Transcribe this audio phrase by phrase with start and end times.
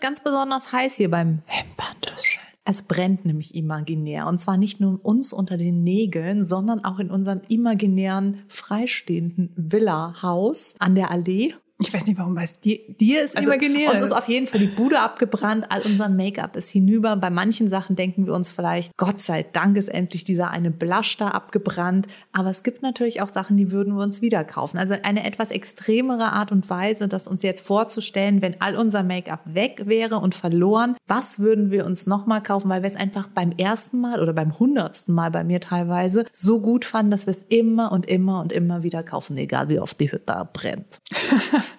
[0.00, 2.46] Wird's ganz besonders heiß hier beim Wimperntuscheln.
[2.64, 4.28] Es brennt nämlich imaginär.
[4.28, 10.74] Und zwar nicht nur uns unter den Nägeln, sondern auch in unserem imaginären, freistehenden Villa-Haus
[10.78, 11.54] an der Allee.
[11.82, 13.90] Ich weiß nicht, warum weiß dir, dir ist Also imaginär.
[13.90, 17.16] uns ist auf jeden Fall die Bude abgebrannt, all unser Make-up ist hinüber.
[17.16, 21.16] Bei manchen Sachen denken wir uns vielleicht, Gott sei Dank ist endlich dieser eine Blush
[21.16, 22.06] da abgebrannt.
[22.32, 24.76] Aber es gibt natürlich auch Sachen, die würden wir uns wieder kaufen.
[24.76, 29.40] Also eine etwas extremere Art und Weise, das uns jetzt vorzustellen, wenn all unser Make-up
[29.46, 33.52] weg wäre und verloren, was würden wir uns nochmal kaufen, weil wir es einfach beim
[33.52, 37.44] ersten Mal oder beim hundertsten Mal bei mir teilweise so gut fanden, dass wir es
[37.48, 41.00] immer und immer und immer wieder kaufen, egal wie oft die Hütte brennt.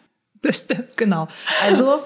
[0.43, 0.97] das stimmt.
[0.97, 1.27] Genau.
[1.63, 1.99] Also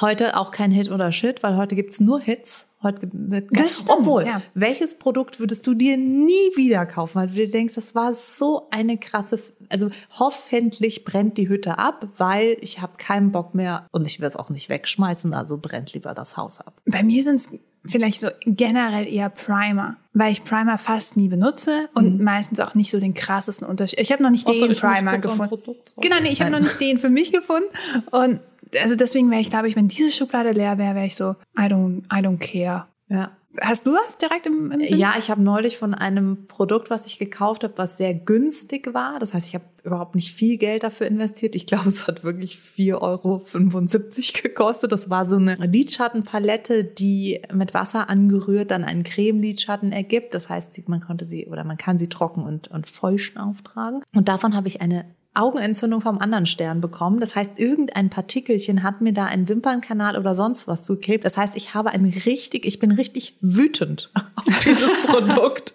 [0.00, 2.66] heute auch kein Hit oder Shit, weil heute gibt's nur Hits.
[2.82, 4.40] Heute wird Das stimmt, Obwohl, ja.
[4.54, 8.68] welches Produkt würdest du dir nie wieder kaufen, weil du dir denkst, das war so
[8.70, 14.06] eine krasse, also hoffentlich brennt die Hütte ab, weil ich habe keinen Bock mehr und
[14.06, 16.80] ich will es auch nicht wegschmeißen, also brennt lieber das Haus ab.
[16.84, 17.48] Bei mir sind es
[17.90, 22.90] vielleicht so generell eher Primer, weil ich Primer fast nie benutze und meistens auch nicht
[22.90, 24.00] so den krassesten Unterschied.
[24.00, 25.58] Ich habe noch nicht Ach, den Primer gefunden.
[26.00, 27.68] Genau, nee, ich habe noch nicht den für mich gefunden
[28.10, 28.40] und
[28.82, 31.62] also deswegen wäre ich, glaube ich, wenn diese Schublade leer wäre, wäre ich so I
[31.62, 32.86] don't I don't care.
[33.08, 33.30] Ja.
[33.60, 34.98] Hast du was direkt im, im Sinn?
[34.98, 39.18] Ja, ich habe neulich von einem Produkt, was ich gekauft habe, was sehr günstig war.
[39.18, 41.54] Das heißt, ich habe überhaupt nicht viel Geld dafür investiert.
[41.54, 44.92] Ich glaube, es hat wirklich 4,75 Euro gekostet.
[44.92, 50.34] Das war so eine Lidschattenpalette, die mit Wasser angerührt dann einen Creme-Lidschatten ergibt.
[50.34, 54.02] Das heißt, man konnte sie oder man kann sie trocken und, und feucht auftragen.
[54.14, 55.06] Und davon habe ich eine
[55.38, 57.20] Augenentzündung vom anderen Stern bekommen.
[57.20, 61.24] Das heißt, irgendein Partikelchen hat mir da einen Wimpernkanal oder sonst was zugeklebt.
[61.24, 65.74] Das heißt, ich habe ein richtig, ich bin richtig wütend auf dieses Produkt.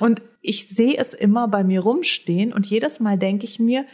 [0.00, 3.84] Und ich sehe es immer bei mir rumstehen und jedes Mal denke ich mir,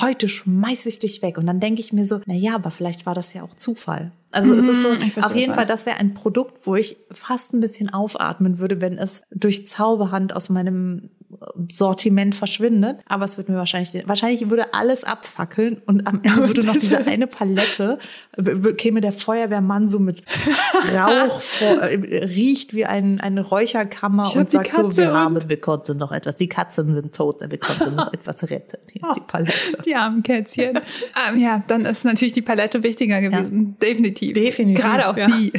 [0.00, 1.36] heute schmeiße ich dich weg.
[1.38, 4.12] Und dann denke ich mir so, na ja, aber vielleicht war das ja auch Zufall.
[4.30, 6.96] Also es ist so, Mhm, verstehe, auf jeden Fall, das wäre ein Produkt, wo ich
[7.10, 11.10] fast ein bisschen aufatmen würde, wenn es durch Zauberhand aus meinem
[11.70, 13.00] Sortiment verschwindet.
[13.06, 17.06] Aber es würde mir wahrscheinlich, wahrscheinlich würde alles abfackeln und am Ende würde noch diese
[17.06, 17.98] eine Palette,
[18.76, 20.22] käme der Feuerwehrmann so mit
[20.94, 25.48] Rauch vor, äh, riecht wie ein, eine Räucherkammer Ich und die sagt so, wir haben,
[25.48, 28.78] wir konnten noch etwas, die Katzen sind tot, wir konnten noch etwas retten.
[28.92, 29.82] Hier ist die Palette.
[29.84, 30.78] Die armen Kätzchen.
[31.28, 33.76] ähm, ja, dann ist natürlich die Palette wichtiger gewesen.
[33.80, 34.34] Definitiv.
[34.34, 35.26] Definitiv, Gerade auch ja.
[35.26, 35.52] die.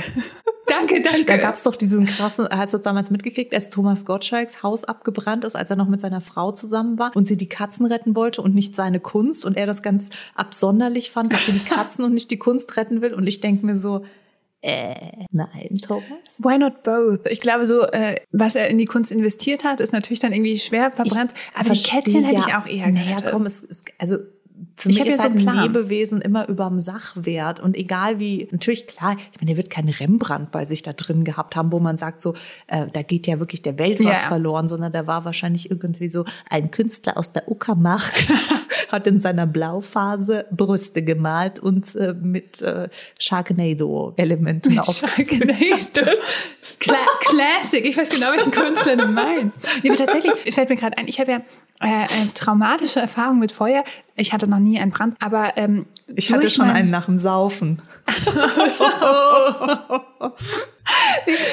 [0.68, 1.26] danke, danke.
[1.26, 5.44] Da gab's doch diesen krassen, hast du das damals mitgekriegt, als Thomas Gottschalks Haus abgebrannt
[5.44, 8.42] ist, als er noch mit seiner Frau zusammen war und sie die Katzen retten wollte
[8.44, 12.14] und nicht seine Kunst und er das ganz absonderlich fand, dass sie die Katzen und
[12.14, 14.04] nicht die Kunst retten will und ich denk mir so,
[14.64, 16.38] äh, nein, Thomas.
[16.40, 17.26] Why not both?
[17.32, 20.60] Ich glaube, so, äh, was er in die Kunst investiert hat, ist natürlich dann irgendwie
[20.60, 21.34] schwer verbrannt.
[21.56, 23.32] aber die Kätzchen hätte ja- ich auch eher Naja, gerettet.
[23.32, 24.18] komm, es ist, also
[24.82, 25.64] für Ich mich ja so halt einen ein Plan.
[25.64, 27.60] Lebewesen immer überm Sachwert.
[27.60, 31.24] Und egal wie, natürlich klar, ich meine, der wird keinen Rembrandt bei sich da drin
[31.24, 32.34] gehabt haben, wo man sagt, so,
[32.68, 34.28] äh, da geht ja wirklich der Welt was Ja.
[34.28, 38.02] verloren, sondern da war wahrscheinlich irgendwie so ein Künstler aus der Uckermark,
[38.92, 44.74] hat in seiner Blauphase Brüste gemalt und äh, mit äh, Sharknado-Elementen.
[44.84, 46.12] Sharknado.
[46.80, 47.86] Cla Classic.
[47.86, 49.56] Ich weiß genau, welchen Künstler du meinst.
[49.84, 51.42] Nee, aber tatsächlich, es fällt mir gerade ein, ich habe ja
[51.82, 53.84] äh, traumatische Erfahrung mit Feuer.
[54.16, 57.82] Ich hatte noch nie einen Brand, aber ähm, Ich hatte schon einen nach dem Saufen.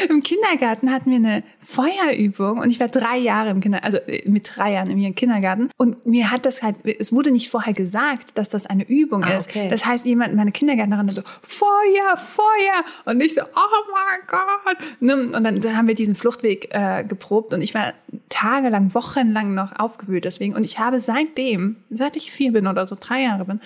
[0.08, 4.28] Im Kindergarten hatten wir eine Feuerübung und ich war drei Jahre im Kinder, also äh,
[4.28, 8.36] mit drei Jahren im Kindergarten und mir hat das halt, es wurde nicht vorher gesagt,
[8.38, 9.48] dass das eine Übung Ah, ist.
[9.50, 9.68] okay.
[9.70, 15.32] Das heißt, jemand, meine Kindergärtnerin hat so Feuer, Feuer und ich so, oh mein Gott.
[15.34, 17.92] Und dann haben wir diesen Fluchtweg äh, geprobt und ich war
[18.28, 22.96] tagelang, wochenlang noch aufgewühlt deswegen und ich habe seitdem, seit ich vier bin oder so
[22.98, 23.60] drei Jahre bin,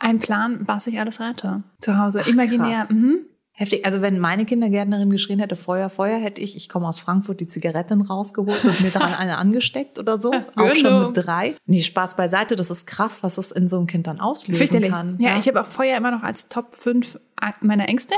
[0.00, 2.22] einen Plan, was ich alles rette zu Hause.
[2.26, 2.78] Imaginär.
[2.78, 2.90] krass.
[2.90, 3.26] Mhm.
[3.52, 3.84] Heftig.
[3.84, 7.46] Also wenn meine Kindergärtnerin geschrien hätte, Feuer, Feuer, hätte ich, ich komme aus Frankfurt, die
[7.46, 10.32] Zigaretten rausgeholt und mir daran eine angesteckt oder so.
[10.56, 11.56] Auch schon mit drei.
[11.66, 12.56] Nee, Spaß beiseite.
[12.56, 15.18] Das ist krass, was es in so einem Kind dann auslösen kann.
[15.20, 17.20] Ja, ich habe auch Feuer immer noch als Top 5
[17.60, 18.14] meiner Ängste,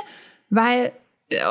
[0.48, 0.92] weil,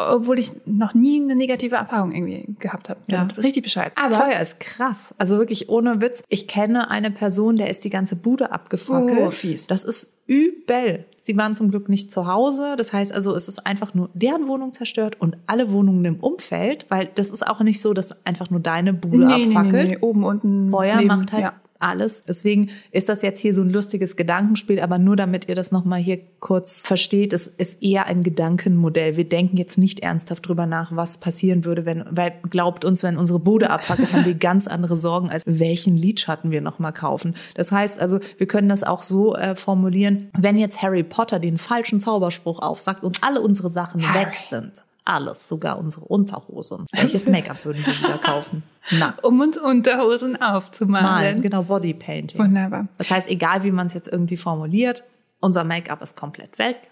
[0.10, 3.00] obwohl ich noch nie eine negative Erfahrung irgendwie gehabt habe.
[3.08, 3.28] Ja.
[3.38, 3.92] Richtig Bescheid.
[3.96, 5.16] Aber Feuer ist krass.
[5.18, 6.24] Also wirklich ohne Witz.
[6.30, 9.20] Ich kenne eine Person, der ist die ganze Bude abgefackelt.
[9.20, 9.68] Oh, fies.
[9.68, 11.06] Das ist übel.
[11.20, 12.76] Sie waren zum Glück nicht zu Hause.
[12.78, 16.86] Das heißt also, es ist einfach nur deren Wohnung zerstört und alle Wohnungen im Umfeld,
[16.90, 19.92] weil das ist auch nicht so, dass einfach nur deine Bude nee, nee, nee, abfackelt.
[19.92, 20.70] nee, oben, unten.
[20.70, 21.54] Feuer neben, macht halt ja.
[21.81, 22.24] Alles.
[22.28, 26.00] Deswegen ist das jetzt hier so ein lustiges Gedankenspiel, aber nur damit ihr das nochmal
[26.00, 29.18] hier kurz versteht, es ist eher ein Gedankenmodell.
[29.18, 33.18] Wir denken jetzt nicht ernsthaft drüber nach, was passieren würde, wenn, weil glaubt uns, wenn
[33.18, 37.36] unsere Bude abfackelt, haben wir ganz andere Sorgen, als welchen Lidschatten wir nochmal kaufen.
[37.56, 41.57] Das heißt also, wir können das auch so äh, formulieren, wenn jetzt Harry Potter den
[41.57, 44.25] falschen Zauberspruch aufsagt und alle unsere Sachen Harry.
[44.25, 46.86] weg sind, alles, sogar unsere Unterhosen.
[46.94, 48.63] Welches Make-up würden wir wieder kaufen?
[49.00, 49.13] Na.
[49.24, 51.06] Um uns Unterhosen aufzumalen.
[51.06, 52.39] Malen, genau, Bodypainting.
[52.39, 52.88] Wunderbar.
[52.98, 55.03] Das heißt, egal wie man es jetzt irgendwie formuliert,
[55.39, 56.91] unser Make-up ist komplett weg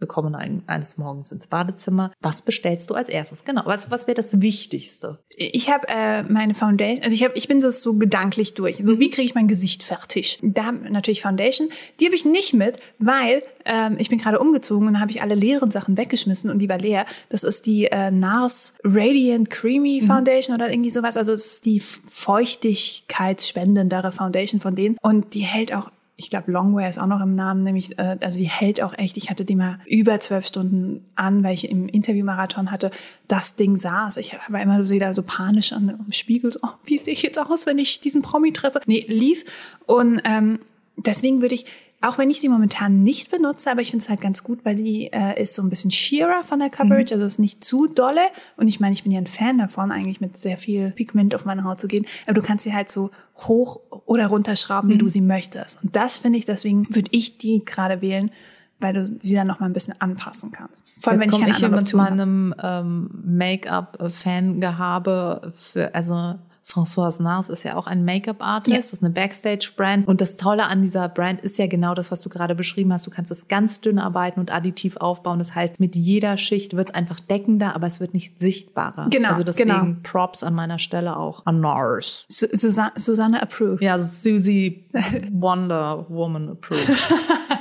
[0.00, 2.10] wir kommen eines Morgens ins Badezimmer.
[2.20, 3.44] Was bestellst du als erstes?
[3.44, 5.18] Genau, was, was wäre das Wichtigste?
[5.36, 8.82] Ich habe äh, meine Foundation, also ich, hab, ich bin das so gedanklich durch.
[8.84, 10.38] So, wie kriege ich mein Gesicht fertig?
[10.42, 11.68] Da natürlich Foundation.
[12.00, 15.34] Die habe ich nicht mit, weil ähm, ich bin gerade umgezogen und habe ich alle
[15.34, 17.06] leeren Sachen weggeschmissen und die war leer.
[17.28, 20.06] Das ist die äh, NARS Radiant Creamy mhm.
[20.06, 20.62] Foundation mhm.
[20.62, 21.18] oder irgendwie sowas.
[21.18, 24.96] Also das ist die feuchtigkeitsspendendere Foundation von denen.
[25.02, 25.90] Und die hält auch
[26.20, 29.16] ich glaube, Longwear ist auch noch im Namen, nämlich, äh, also die hält auch echt.
[29.16, 32.90] Ich hatte die mal über zwölf Stunden an, weil ich im Interviewmarathon hatte.
[33.26, 34.18] Das Ding saß.
[34.18, 36.52] Ich war immer so wieder so panisch an dem Spiegel.
[36.52, 38.82] So, oh, wie sehe ich jetzt aus, wenn ich diesen Promi treffe?
[38.84, 39.46] Nee, lief.
[39.86, 40.58] Und ähm,
[40.98, 41.64] deswegen würde ich
[42.02, 44.76] auch wenn ich sie momentan nicht benutze, aber ich finde es halt ganz gut, weil
[44.76, 47.20] die äh, ist so ein bisschen sheerer von der Coverage, mhm.
[47.20, 48.22] also ist nicht zu dolle.
[48.56, 51.44] Und ich meine, ich bin ja ein Fan davon, eigentlich mit sehr viel Pigment auf
[51.44, 52.06] meine Haut zu gehen.
[52.24, 55.00] Aber du kannst sie halt so hoch oder runterschrauben, wie mhm.
[55.00, 55.82] du sie möchtest.
[55.82, 58.30] Und das finde ich, deswegen würde ich die gerade wählen,
[58.78, 60.86] weil du sie dann noch mal ein bisschen anpassen kannst.
[60.98, 66.36] Vor allem, Jetzt wenn ich keine ich mit meinem ähm, Make-up-Fan-Gehabe für, also
[66.70, 68.76] Françoise Nars ist ja auch ein Make-up-Artist, ja.
[68.76, 70.06] das ist eine Backstage-Brand.
[70.06, 73.06] Und das Tolle an dieser Brand ist ja genau das, was du gerade beschrieben hast.
[73.06, 75.38] Du kannst es ganz dünn arbeiten und additiv aufbauen.
[75.38, 79.08] Das heißt, mit jeder Schicht wird es einfach deckender, aber es wird nicht sichtbarer.
[79.10, 79.30] Genau.
[79.30, 79.96] Also deswegen genau.
[80.02, 82.26] Props an meiner Stelle auch an Nars.
[82.28, 83.82] Su Susanne, Susanne approved.
[83.82, 84.84] Ja, Susie
[85.32, 86.88] Wonder Woman approved.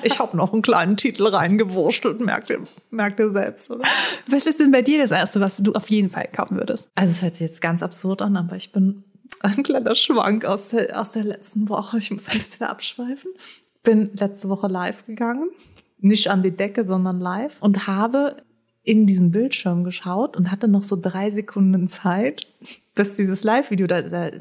[0.04, 2.60] ich habe noch einen kleinen Titel reingewurschtelt, merkt ihr,
[2.92, 3.84] merkt ihr selbst, oder?
[4.28, 6.90] Was ist denn bei dir das Erste, was du auf jeden Fall kaufen würdest?
[6.96, 8.99] Also es hört sich jetzt ganz absurd an, aber ich bin
[9.42, 11.98] ein kleiner Schwank aus der, aus der letzten Woche.
[11.98, 13.32] Ich muss ein bisschen abschweifen.
[13.84, 15.50] Bin letzte Woche live gegangen.
[16.00, 17.62] Nicht an die Decke, sondern live.
[17.62, 18.38] Und habe
[18.84, 22.48] in diesen Bildschirm geschaut und hatte noch so drei Sekunden Zeit,
[22.96, 24.32] bis dieses Live-Video, da, da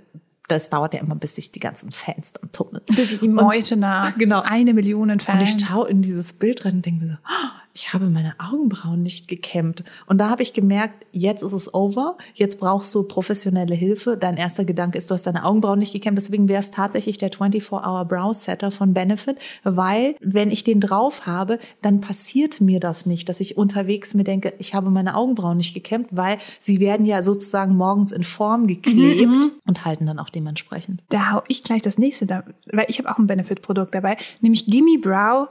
[0.48, 2.82] das dauert ja immer, bis sich die ganzen Fans dann tummeln.
[2.96, 4.08] Bis sich die Meute nach.
[4.18, 4.40] Genau.
[4.40, 5.28] Eine Million Fans.
[5.28, 7.48] Und ich schaue in dieses Bild rein und denke mir so, oh,
[7.78, 9.84] ich habe meine Augenbrauen nicht gekämmt.
[10.06, 14.16] Und da habe ich gemerkt, jetzt ist es over, jetzt brauchst du professionelle Hilfe.
[14.16, 16.18] Dein erster Gedanke ist, du hast deine Augenbrauen nicht gekämmt.
[16.18, 21.26] Deswegen wäre es tatsächlich der 24-Hour Brow Setter von Benefit, weil wenn ich den drauf
[21.26, 25.58] habe, dann passiert mir das nicht, dass ich unterwegs mir denke, ich habe meine Augenbrauen
[25.58, 29.50] nicht gekämmt, weil sie werden ja sozusagen morgens in Form geklebt mhm.
[29.66, 31.00] und halten dann auch dementsprechend.
[31.10, 32.42] Da hau ich gleich das nächste da,
[32.72, 35.48] weil ich habe auch ein Benefit-Produkt dabei, nämlich Gimme Brow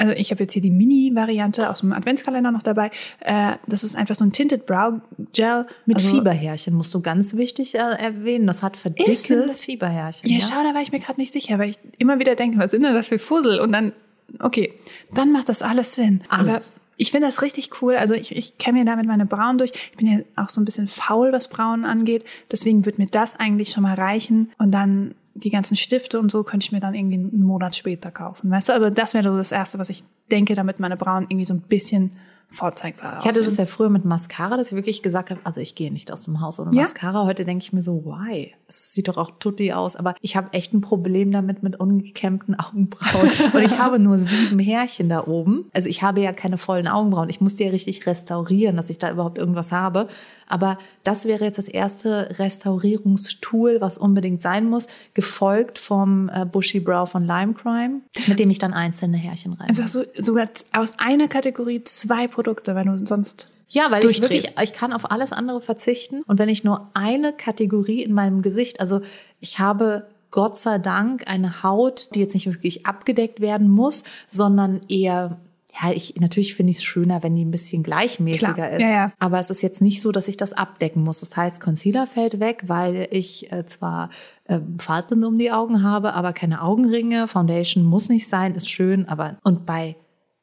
[0.00, 2.90] also ich habe jetzt hier die Mini-Variante aus dem Adventskalender noch dabei.
[3.20, 4.94] Äh, das ist einfach so ein Tinted Brow
[5.34, 5.66] Gel.
[5.84, 8.46] Mit also, Fieberhärchen, musst du ganz wichtig äh, erwähnen.
[8.46, 10.30] Das hat verdickelte Fieberhärchen.
[10.30, 12.58] Ja, ja, schau, da war ich mir gerade nicht sicher, weil ich immer wieder denke,
[12.58, 13.60] was sind denn das für Fussel?
[13.60, 13.92] Und dann,
[14.38, 14.72] okay,
[15.14, 16.22] dann macht das alles Sinn.
[16.30, 16.48] Alles.
[16.48, 16.60] Aber
[16.96, 17.96] ich finde das richtig cool.
[17.96, 19.72] Also ich, ich kenne mir damit meine Brauen durch.
[19.90, 22.24] Ich bin ja auch so ein bisschen faul, was Brauen angeht.
[22.50, 24.50] Deswegen wird mir das eigentlich schon mal reichen.
[24.56, 25.14] Und dann
[25.44, 28.50] die ganzen Stifte und so könnte ich mir dann irgendwie einen Monat später kaufen.
[28.50, 31.46] Weißt du, aber das wäre so das Erste, was ich denke, damit meine Brauen irgendwie
[31.46, 32.12] so ein bisschen
[32.50, 35.76] vorzeigbar Ich hatte das ja früher mit Mascara, dass ich wirklich gesagt habe, also ich
[35.76, 36.82] gehe nicht aus dem Haus ohne ja?
[36.82, 37.24] Mascara.
[37.24, 38.52] Heute denke ich mir so, why?
[38.66, 42.54] Es sieht doch auch tutti aus, aber ich habe echt ein Problem damit mit ungekämmten
[42.58, 43.30] Augenbrauen.
[43.52, 45.70] Und ich habe nur sieben Härchen da oben.
[45.72, 47.28] Also ich habe ja keine vollen Augenbrauen.
[47.28, 50.08] Ich muss die ja richtig restaurieren, dass ich da überhaupt irgendwas habe.
[50.50, 56.80] Aber das wäre jetzt das erste Restaurierungstool, was unbedingt sein muss, gefolgt vom äh, Bushy
[56.80, 59.68] Brow von Lime Crime, mit dem ich dann einzelne Härchen rein.
[59.68, 64.20] Also hast du sogar aus einer Kategorie zwei Produkte, weil du sonst ja, weil ich
[64.20, 66.22] wirklich, ich kann auf alles andere verzichten.
[66.26, 69.00] Und wenn ich nur eine Kategorie in meinem Gesicht, also
[69.38, 74.80] ich habe Gott sei Dank eine Haut, die jetzt nicht wirklich abgedeckt werden muss, sondern
[74.88, 75.38] eher
[75.72, 78.70] ja, ich natürlich finde ich es schöner, wenn die ein bisschen gleichmäßiger Klar.
[78.70, 78.82] ist.
[78.82, 79.12] Ja, ja.
[79.18, 81.20] Aber es ist jetzt nicht so, dass ich das abdecken muss.
[81.20, 84.10] Das heißt, Concealer fällt weg, weil ich äh, zwar
[84.44, 87.28] äh, Falten um die Augen habe, aber keine Augenringe.
[87.28, 89.96] Foundation muss nicht sein, ist schön, aber und bei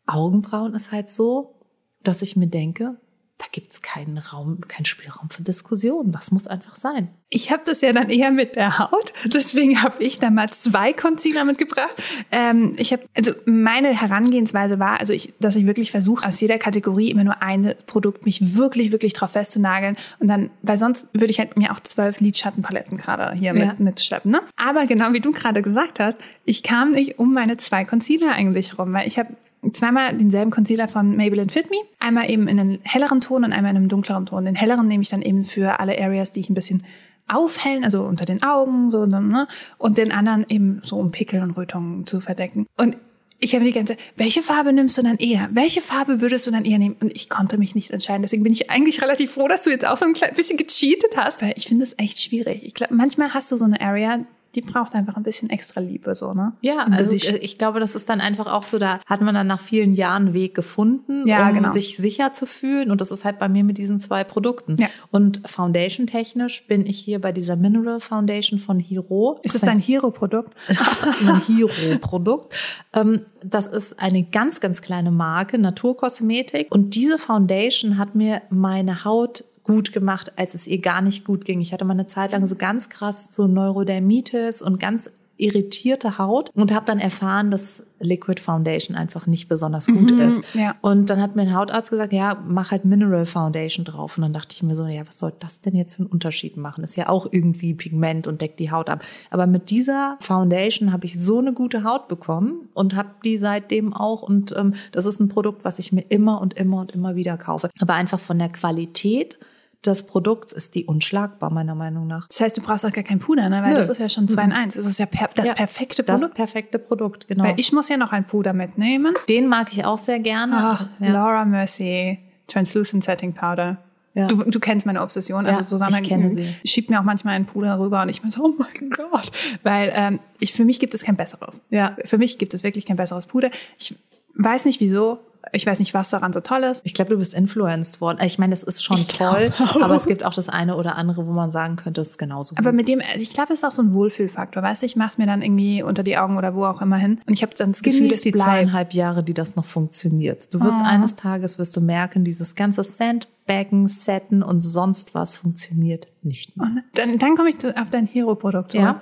[0.06, 1.56] Augenbrauen ist halt so,
[2.04, 2.98] dass ich mir denke,
[3.38, 6.12] da gibt es keinen Raum, keinen Spielraum für Diskussion.
[6.12, 7.10] Das muss einfach sein.
[7.30, 9.14] Ich habe das ja dann eher mit der Haut.
[9.26, 12.02] Deswegen habe ich da mal zwei Concealer mitgebracht.
[12.32, 16.58] Ähm, ich habe, also meine Herangehensweise war, also ich, dass ich wirklich versuche, aus jeder
[16.58, 19.98] Kategorie immer nur ein Produkt mich wirklich, wirklich drauf festzunageln.
[20.18, 23.66] Und dann, weil sonst würde ich halt mir auch zwölf Lidschattenpaletten gerade hier ja.
[23.66, 24.32] mit, mitschleppen.
[24.32, 24.42] Ne?
[24.56, 28.80] Aber genau wie du gerade gesagt hast, ich kam nicht um meine zwei Concealer eigentlich
[28.80, 29.30] rum, weil ich habe
[29.72, 31.78] zweimal denselben Concealer von Maybelline Fit Me.
[32.00, 34.46] Einmal eben in einem helleren Ton und einmal in einem dunkleren Ton.
[34.46, 36.84] Den helleren nehme ich dann eben für alle Areas, die ich ein bisschen
[37.28, 39.48] aufhellen, also unter den Augen, so, ne?
[39.78, 42.66] Und den anderen eben so, um Pickel und Rötungen zu verdecken.
[42.78, 42.98] Und
[43.40, 45.50] ich habe die ganze, welche Farbe nimmst du dann eher?
[45.52, 46.96] Welche Farbe würdest du dann eher nehmen?
[47.00, 48.24] Und ich konnte mich nicht entscheiden.
[48.24, 51.42] Deswegen bin ich eigentlich relativ froh, dass du jetzt auch so ein bisschen gecheatet hast,
[51.42, 52.64] weil ich finde es echt schwierig.
[52.64, 56.16] Ich glaube, manchmal hast du so eine Area, die braucht einfach ein bisschen extra Liebe,
[56.16, 56.54] so, ne?
[56.62, 59.48] Ja, also ich, ich, glaube, das ist dann einfach auch so, da hat man dann
[59.48, 61.70] nach vielen Jahren einen Weg gefunden, ja, um genau.
[61.70, 62.90] sich sicher zu fühlen.
[62.90, 64.78] Und das ist halt bei mir mit diesen zwei Produkten.
[64.80, 64.88] Ja.
[65.12, 69.40] Und Foundation-technisch bin ich hier bei dieser Mineral Foundation von Hero.
[69.44, 70.56] Ist das dein Hero-Produkt?
[70.68, 72.56] das ist ein Hero-Produkt.
[72.94, 76.68] Ähm, das ist eine ganz, ganz kleine Marke, Naturkosmetik.
[76.72, 81.46] Und diese Foundation hat mir meine Haut gut gemacht, als es ihr gar nicht gut
[81.46, 81.62] ging.
[81.62, 86.50] Ich hatte mal eine Zeit lang so ganz krass so Neurodermitis und ganz irritierte Haut
[86.56, 90.56] und habe dann erfahren, dass Liquid Foundation einfach nicht besonders gut mhm, ist.
[90.56, 90.76] Ja.
[90.82, 94.18] Und dann hat mir ein Hautarzt gesagt, ja, mach halt Mineral Foundation drauf.
[94.18, 96.58] Und dann dachte ich mir so, ja, was soll das denn jetzt für einen Unterschied
[96.58, 96.84] machen?
[96.84, 99.04] Ist ja auch irgendwie Pigment und deckt die Haut ab.
[99.30, 103.94] Aber mit dieser Foundation habe ich so eine gute Haut bekommen und habe die seitdem
[103.94, 104.22] auch.
[104.22, 107.38] Und ähm, das ist ein Produkt, was ich mir immer und immer und immer wieder
[107.38, 107.70] kaufe.
[107.80, 109.38] Aber einfach von der Qualität
[109.86, 112.28] des Produkts ist die unschlagbar, meiner Meinung nach.
[112.28, 113.62] Das heißt, du brauchst auch gar kein Puder, ne?
[113.62, 113.78] weil Nö.
[113.78, 114.74] das ist ja schon 2 in 1.
[114.74, 116.26] Das ist ja per das ja, perfekte Produkt.
[116.26, 117.44] Das perfekte Produkt, genau.
[117.44, 119.16] Weil ich muss ja noch ein Puder mitnehmen.
[119.30, 120.56] Den mag ich auch sehr gerne.
[120.58, 121.12] Ach, ja.
[121.12, 122.18] Laura Mercier
[122.48, 123.78] Translucent Setting Powder.
[124.14, 124.26] Ja.
[124.26, 125.46] Du, du kennst meine Obsession.
[125.46, 126.48] Also ja, Susanne ich kenne sie.
[126.66, 129.32] schiebt mir auch manchmal einen Puder rüber und ich bin so, oh mein Gott.
[129.62, 131.62] Weil ähm, ich, für mich gibt es kein besseres.
[131.70, 131.96] Ja.
[132.04, 133.52] Für mich gibt es wirklich kein besseres Puder.
[133.78, 133.96] Ich
[134.38, 135.20] weiß nicht wieso,
[135.54, 136.82] ich weiß nicht, was daran so toll ist.
[136.86, 138.20] Ich glaube, du bist influenced worden.
[138.24, 139.52] Ich meine, das ist schon ich toll,
[139.82, 142.56] aber es gibt auch das eine oder andere, wo man sagen könnte, das ist genauso
[142.56, 142.60] gut.
[142.60, 144.62] Aber mit dem, ich glaube, das ist auch so ein Wohlfühlfaktor.
[144.64, 146.98] Weißt du, ich mache es mir dann irgendwie unter die Augen oder wo auch immer
[146.98, 147.22] hin.
[147.28, 150.54] Und ich habe dann das Gefühl, Genieß dass die zweieinhalb Jahre, die das noch funktioniert.
[150.54, 150.86] Du wirst oh.
[150.86, 156.72] eines Tages, wirst du merken, dieses ganze Sandbaggen, Setten und sonst was funktioniert nicht mehr.
[156.76, 158.74] Oh, dann, dann komme ich auf dein Hero-Produkt.
[158.74, 159.02] Ja.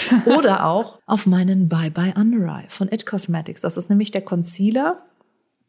[0.38, 3.62] Oder auch auf meinen Bye Bye Under Eye von It Cosmetics.
[3.62, 5.02] Das ist nämlich der Concealer,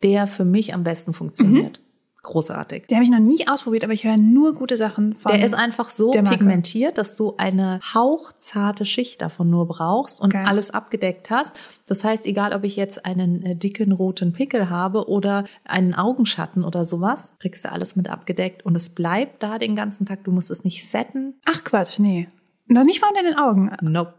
[0.02, 1.80] der für mich am besten funktioniert.
[1.80, 1.84] Mhm.
[2.24, 2.88] Großartig.
[2.88, 5.34] Den habe ich noch nie ausprobiert, aber ich höre nur gute Sachen von.
[5.34, 10.46] Der ist einfach so pigmentiert, dass du eine hauchzarte Schicht davon nur brauchst und Geil.
[10.48, 11.60] alles abgedeckt hast.
[11.86, 16.64] Das heißt, egal ob ich jetzt einen äh, dicken roten Pickel habe oder einen Augenschatten
[16.64, 20.24] oder sowas, kriegst du alles mit abgedeckt und es bleibt da den ganzen Tag.
[20.24, 21.36] Du musst es nicht setten.
[21.44, 22.30] Ach Quatsch, nee.
[22.68, 23.72] Noch nicht mal unter den Augen.
[23.82, 24.14] Nope.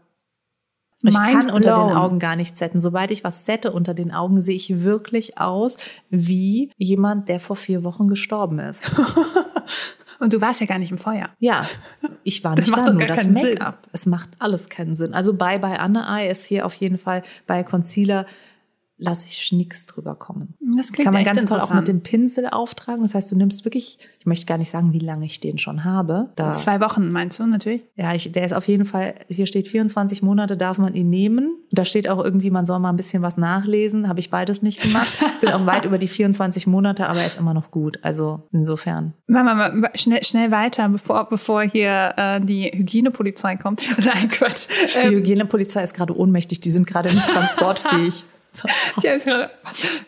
[1.03, 2.81] Ich kann unter den Augen gar nicht setten.
[2.81, 5.77] Sobald ich was sette unter den Augen, sehe ich wirklich aus
[6.09, 8.91] wie jemand, der vor vier Wochen gestorben ist.
[10.19, 11.29] Und du warst ja gar nicht im Feuer.
[11.39, 11.67] Ja,
[12.23, 13.87] ich war nicht da, nur das Make-up.
[13.91, 15.13] Es macht alles keinen Sinn.
[15.13, 18.25] Also Bye Bye Anne Eye ist hier auf jeden Fall bei Concealer
[18.97, 20.55] lasse ich nichts drüber kommen.
[20.77, 23.03] Das klingt Kann man ganz toll auch mit dem Pinsel auftragen.
[23.03, 25.83] Das heißt, du nimmst wirklich, ich möchte gar nicht sagen, wie lange ich den schon
[25.83, 26.31] habe.
[26.35, 27.83] Da, Zwei Wochen meinst du natürlich?
[27.95, 31.57] Ja, ich, der ist auf jeden Fall, hier steht 24 Monate darf man ihn nehmen.
[31.71, 34.07] Da steht auch irgendwie, man soll mal ein bisschen was nachlesen.
[34.07, 35.11] Habe ich beides nicht gemacht.
[35.41, 37.99] Bin auch weit über die 24 Monate, aber er ist immer noch gut.
[38.01, 39.13] Also insofern.
[39.27, 43.81] Machen wir mal schnell, schnell weiter, bevor, bevor hier äh, die Hygienepolizei kommt.
[43.97, 44.67] Nein, Quatsch.
[44.69, 46.61] Die ähm, Hygienepolizei ist gerade ohnmächtig.
[46.61, 48.23] Die sind gerade nicht transportfähig.
[48.55, 48.67] So.
[49.01, 49.51] Die ist gerade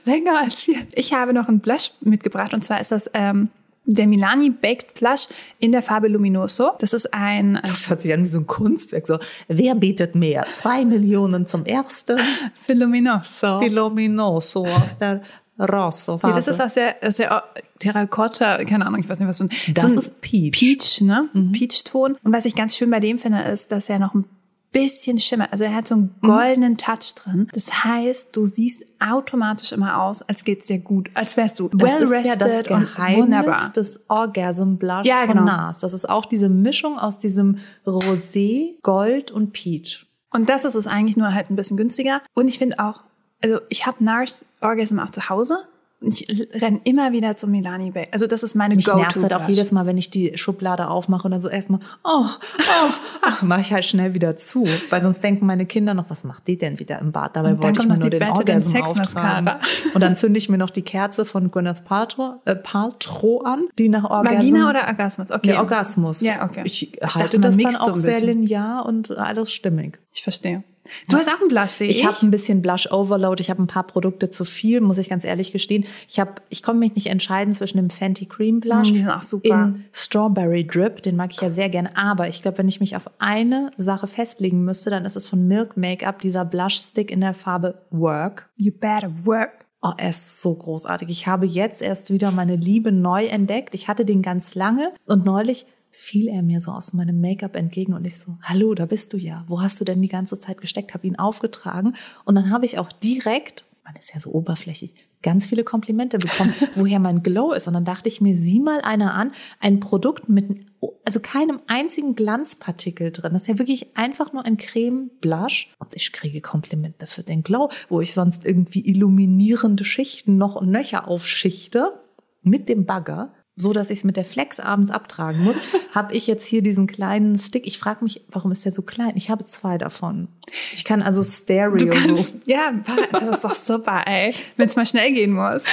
[0.05, 0.87] länger als wir.
[0.93, 3.49] Ich habe noch einen Blush mitgebracht und zwar ist das ähm,
[3.87, 5.27] der Milani Baked Blush
[5.59, 6.73] in der Farbe Luminoso.
[6.79, 7.55] Das ist ein.
[7.55, 9.07] Äh, das hört sich an wie so ein Kunstwerk.
[9.07, 10.45] So, wer bietet mehr?
[10.51, 12.19] Zwei Millionen zum ersten.
[12.53, 13.59] Für Luminoso.
[13.59, 15.21] Für Luminoso aus der
[15.59, 16.19] Rosso.
[16.23, 17.43] Nee, das ist aus der, aus der
[17.79, 19.47] Terracotta, keine Ahnung, ich weiß nicht, was du.
[19.73, 20.51] Das so ist Peach.
[20.51, 21.29] Peach, ne?
[21.33, 21.51] Mhm.
[21.51, 22.17] Peach-Ton.
[22.23, 24.25] Und was ich ganz schön bei dem finde, ist, dass er noch ein
[24.71, 25.47] bisschen Schimmer.
[25.51, 26.27] Also er hat so einen mhm.
[26.27, 26.77] goldenen.
[26.77, 27.47] Touch drin.
[27.53, 32.05] Das heißt, du siehst automatisch immer aus, als geht's dir gut, als wärst du well
[32.05, 33.69] rested ja das Geheimnis wunderbar.
[33.73, 35.37] des Orgasm Blush ja, genau.
[35.37, 35.79] von NARS.
[35.79, 40.05] Das ist auch diese Mischung aus diesem Rosé, Gold und Peach.
[40.31, 42.21] Und das ist es eigentlich nur halt ein bisschen günstiger.
[42.33, 43.03] Und ich finde auch,
[43.43, 45.67] also ich habe NARS Orgasm auch zu Hause
[45.99, 48.07] ich renn immer wieder zum Milani Bay.
[48.11, 48.99] Also das ist meine Mich Go-to.
[48.99, 52.25] nervt halt auch jedes Mal, wenn ich die Schublade aufmache und dann so erstmal, oh,
[52.25, 54.65] oh, mache ich halt schnell wieder zu.
[54.91, 57.35] Weil sonst denken meine Kinder noch, was macht die denn wieder im Bad?
[57.35, 59.49] Dabei Und wollte ich mir nur den Better Than Orgasm auftragen.
[59.95, 63.89] Und dann zünde ich mir noch die Kerze von Gwyneth Paltrow, äh, Paltrow an, die
[63.89, 64.37] nach Orgasm...
[64.37, 65.31] Vagina oder Orgasmus?
[65.31, 65.51] Okay.
[65.51, 66.21] Nee, Orgasmus.
[66.21, 66.61] Ja, okay.
[66.63, 69.99] Ich, Ich dachte, das dann auch sehr linear und alles stimmig.
[70.13, 70.63] Ich verstehe.
[71.09, 71.99] Du hast auch einen Blush, sehe ich.
[71.99, 73.41] Ich habe ein bisschen Blush Overload.
[73.41, 75.85] Ich habe ein paar Produkte zu viel, muss ich ganz ehrlich gestehen.
[76.07, 79.07] Ich habe, ich konnte mich nicht entscheiden zwischen dem Fenty Cream Blush Mm,
[79.43, 81.87] in Strawberry Drip, den mag ich ja sehr gern.
[81.87, 85.47] Aber ich glaube, wenn ich mich auf eine Sache festlegen müsste, dann ist es von
[85.47, 88.49] Milk Makeup dieser Blush Stick in der Farbe Work.
[88.57, 89.65] You better work.
[89.81, 91.09] Oh, er ist so großartig.
[91.09, 93.75] Ich habe jetzt erst wieder meine Liebe neu entdeckt.
[93.75, 95.67] Ich hatte den ganz lange und neulich
[95.99, 99.17] fiel er mir so aus meinem Make-up entgegen und ich so, hallo, da bist du
[99.17, 99.43] ja.
[99.47, 100.93] Wo hast du denn die ganze Zeit gesteckt?
[100.93, 105.47] Habe ihn aufgetragen und dann habe ich auch direkt, man ist ja so oberflächlich, ganz
[105.47, 107.67] viele Komplimente bekommen, woher mein Glow ist.
[107.67, 110.67] Und dann dachte ich mir, sieh mal einer an, ein Produkt mit,
[111.03, 113.33] also keinem einzigen Glanzpartikel drin.
[113.33, 115.73] Das ist ja wirklich einfach nur ein Creme-Blush.
[115.79, 120.69] Und ich kriege Komplimente für den Glow, wo ich sonst irgendwie illuminierende Schichten noch und
[120.69, 121.99] nöcher aufschichte
[122.43, 125.59] mit dem Bagger so dass ich es mit der Flex abends abtragen muss,
[125.95, 127.65] habe ich jetzt hier diesen kleinen Stick.
[127.65, 129.13] Ich frage mich, warum ist der so klein?
[129.15, 130.27] Ich habe zwei davon.
[130.73, 132.35] Ich kann also Stereo Du kannst, so.
[132.45, 132.71] ja,
[133.11, 135.65] das ist doch super, ey, wenn es mal schnell gehen muss.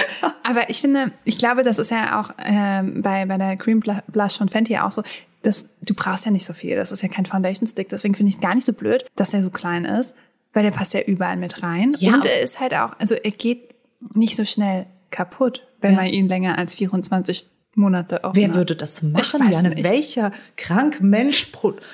[0.42, 4.38] Aber ich finde, ich glaube, das ist ja auch ähm, bei, bei der Cream Blush
[4.38, 5.02] von Fenty auch so,
[5.42, 6.74] dass du brauchst ja nicht so viel.
[6.76, 7.90] Das ist ja kein Foundation Stick.
[7.90, 10.16] Deswegen finde ich es gar nicht so blöd, dass er so klein ist,
[10.54, 11.92] weil der passt ja überall mit rein.
[11.98, 12.14] Ja.
[12.14, 13.74] Und er ist halt auch, also er geht
[14.14, 15.98] nicht so schnell kaputt, wenn Ja.
[15.98, 19.50] man ihn länger als 24 Monate offen Wer würde das machen?
[19.50, 19.70] Jane?
[19.70, 19.84] nicht.
[19.84, 21.50] Welcher krank Mensch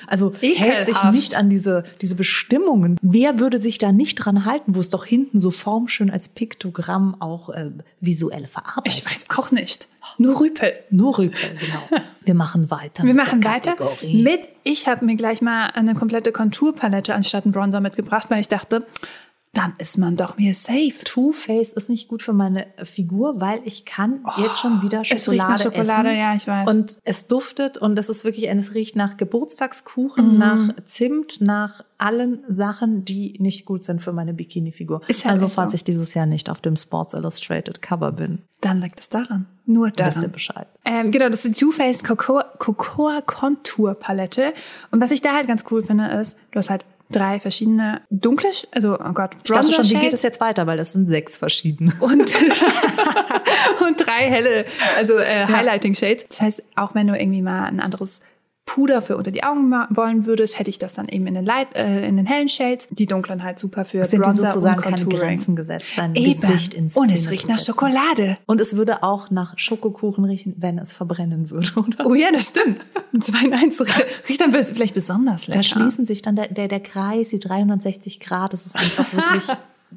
[0.07, 2.97] also hält sich nicht an diese, diese Bestimmungen?
[3.03, 7.17] Wer würde sich da nicht dran halten, wo es doch hinten so formschön als Piktogramm
[7.21, 7.71] auch äh,
[8.01, 9.89] visuell verarbeitet Ich weiß auch nicht.
[10.19, 10.73] Nur Rüpel.
[10.91, 12.03] Nur Rüpel, genau.
[12.25, 13.05] Wir machen weiter.
[13.05, 17.81] Wir machen weiter mit, ich habe mir gleich mal eine komplette Konturpalette anstatt einen Bronzer
[17.81, 18.87] mitgebracht, weil ich dachte,
[19.53, 20.93] dann ist man doch mir safe.
[21.05, 25.03] Too Faced ist nicht gut für meine Figur, weil ich kann jetzt schon wieder Oh,
[25.03, 26.19] es riecht Schokolade nach Schokolade, essen.
[26.19, 26.69] ja, ich weiß.
[26.71, 30.39] Und es duftet und es ist wirklich, es riecht nach Geburtstagskuchen, Mhm.
[30.39, 35.03] nach Zimt, nach allen Sachen, die nicht gut sind für meine Bikini-Figur.
[35.09, 35.77] Ist halt also falls so.
[35.77, 39.47] ich dieses Jahr nicht auf dem Sports Illustrated Cover bin, Dann liegt es daran.
[39.67, 40.33] Nur wisst ihr daran.
[40.33, 40.67] Bescheid.
[40.85, 44.53] Ähm, genau, das ist die Too Faced Cocoa, Cocoa Contour Palette.
[44.91, 48.51] Und was ich da halt ganz cool finde, ist, du hast halt drei verschiedene dunkle,
[48.73, 51.37] also, oh Gott, Ich dachte schon, wie geht es jetzt weiter, weil das sind sechs
[51.37, 51.93] verschiedene.
[52.01, 52.13] und,
[53.87, 54.65] und drei helle,
[54.97, 56.25] also äh, Highlighting Shades.
[56.29, 58.21] Das heißt, auch wenn du irgendwie mal ein anderes
[58.75, 61.75] Puder für unter die Augen wollen würdest, hätte ich das dann eben in den, Light,
[61.75, 62.87] äh, in den hellen Shades.
[62.91, 65.19] Die dunklen halt super für Sind die Bronzer sozusagen und keine Contouring.
[65.19, 66.41] Grenzen gesetzt, dein Eben.
[66.41, 68.39] Gesicht ins Und es riecht nach Schokolade.
[68.47, 72.07] Und es würde auch nach Schokokuchen riechen, wenn es verbrennen würde, oder?
[72.07, 72.81] Oh ja, das stimmt.
[73.13, 75.59] Ein 2 in 1 riecht, riecht dann vielleicht besonders lecker.
[75.59, 78.53] Da schließen sich dann der, der, der Kreis, die 360 Grad.
[78.53, 79.49] Das ist einfach wirklich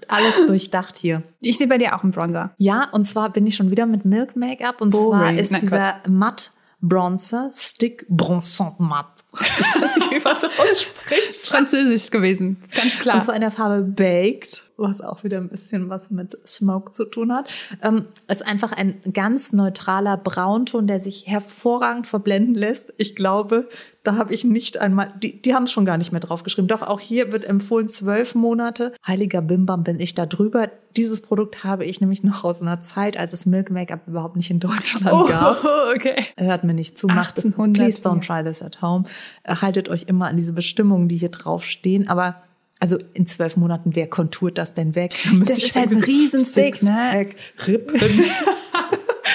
[0.07, 1.21] alles durchdacht hier.
[1.41, 2.55] Ich sehe bei dir auch einen Bronzer.
[2.57, 4.81] Ja, und zwar bin ich schon wieder mit Milk Make-up.
[4.81, 5.19] Und Boring.
[5.19, 6.51] zwar ist Na, dieser Matt
[6.83, 9.22] Bronzer, Stick Bronzant Matt.
[9.43, 11.29] Ich weiß nicht, wie man das ausspricht.
[11.29, 12.61] Das ist französisch gewesen.
[12.65, 13.15] Ist ganz klar.
[13.15, 17.05] Und zwar in der Farbe Baked, was auch wieder ein bisschen was mit Smoke zu
[17.05, 17.51] tun hat.
[17.81, 22.93] Ähm, ist einfach ein ganz neutraler Braunton, der sich hervorragend verblenden lässt.
[22.97, 23.67] Ich glaube,
[24.03, 26.67] da habe ich nicht einmal, die, die haben es schon gar nicht mehr draufgeschrieben.
[26.67, 28.93] Doch auch hier wird empfohlen zwölf Monate.
[29.07, 30.69] Heiliger Bimbam bin ich da drüber.
[30.97, 34.51] Dieses Produkt habe ich nämlich noch aus einer Zeit, als es Milk Make-up überhaupt nicht
[34.51, 35.63] in Deutschland gab.
[35.63, 36.25] Oh, okay.
[36.37, 37.45] Hört mir nicht zu, macht es.
[37.45, 39.05] 1800, Please don't try this at home.
[39.43, 42.07] Äh, Haltet euch immer an diese Bestimmungen, die hier draufstehen.
[42.07, 42.43] Aber
[42.79, 45.13] also in zwölf Monaten, wer konturt das denn weg?
[45.25, 47.27] Da Das ist halt ein Riesenstick, ne?
[47.65, 48.01] Rippen.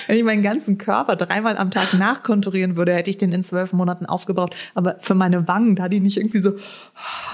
[0.09, 3.73] Wenn ich meinen ganzen Körper dreimal am Tag nachkonturieren würde, hätte ich den in zwölf
[3.73, 4.57] Monaten aufgebraucht.
[4.75, 6.55] Aber für meine Wangen, da die nicht irgendwie so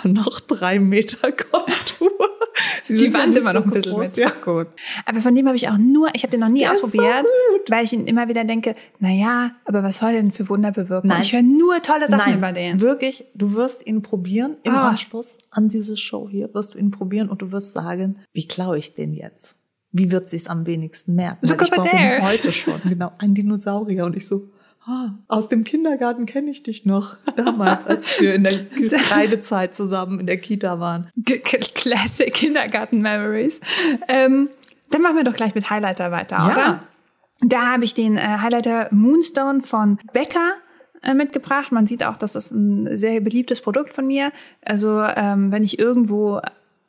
[0.02, 2.10] noch drei Meter Kontur.
[2.88, 4.16] Die Wand nicht immer so noch ein bisschen groß, mit.
[4.16, 4.30] Ja.
[4.44, 4.66] gut.
[5.06, 7.70] Aber von dem habe ich auch nur, ich habe den noch nie so ausprobiert, gut.
[7.70, 11.08] weil ich ihn immer wieder denke, na ja, aber was soll denn für Wunder bewirken?
[11.08, 11.18] Nein.
[11.18, 12.80] Und ich höre nur tolle Sachen Nein, über den.
[12.80, 14.88] wirklich, du wirst ihn probieren im Ah.
[14.90, 18.78] Anschluss an diese Show hier, wirst du ihn probieren und du wirst sagen, wie klaue
[18.78, 19.56] ich den jetzt?
[19.96, 21.46] Wie wird sich's am wenigsten merken?
[21.46, 22.20] Look ich over there.
[22.22, 24.50] heute schon, genau, ein Dinosaurier und ich so,
[24.86, 30.18] ah, aus dem Kindergarten kenne ich dich noch, damals, als wir in der Kreidezeit zusammen
[30.18, 31.08] in der Kita waren.
[31.24, 33.60] Classic Kindergarten Memories.
[34.08, 34.48] Ähm,
[34.90, 36.52] dann machen wir doch gleich mit Highlighter weiter, Ja.
[36.52, 36.80] oder?
[37.40, 40.54] Da habe ich den äh, Highlighter Moonstone von Becker
[41.02, 41.70] äh, mitgebracht.
[41.72, 44.32] Man sieht auch, dass das ein sehr beliebtes Produkt von mir.
[44.64, 46.40] Also ähm, wenn ich irgendwo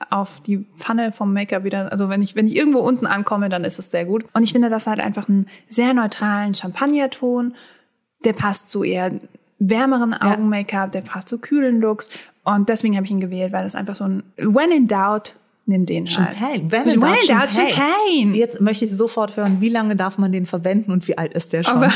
[0.10, 1.92] auf die Pfanne vom Make-up wieder.
[1.92, 4.26] Also wenn ich, wenn ich irgendwo unten ankomme, dann ist es sehr gut.
[4.34, 7.56] Und ich finde das halt einfach einen sehr neutralen Champagnerton.
[8.24, 9.12] Der passt zu eher
[9.60, 12.10] wärmeren Augen-Make-up, der passt zu kühlen Looks.
[12.44, 15.36] Und deswegen habe ich ihn gewählt, weil das einfach so ein When in Doubt,
[15.68, 16.10] nimm den halt.
[16.38, 16.56] Champagne.
[16.94, 17.50] In doubt, Champagne.
[17.50, 18.36] Champagne.
[18.38, 21.54] Jetzt möchte ich sofort hören, wie lange darf man den verwenden und wie alt ist
[21.54, 21.74] der schon?
[21.78, 21.90] Aber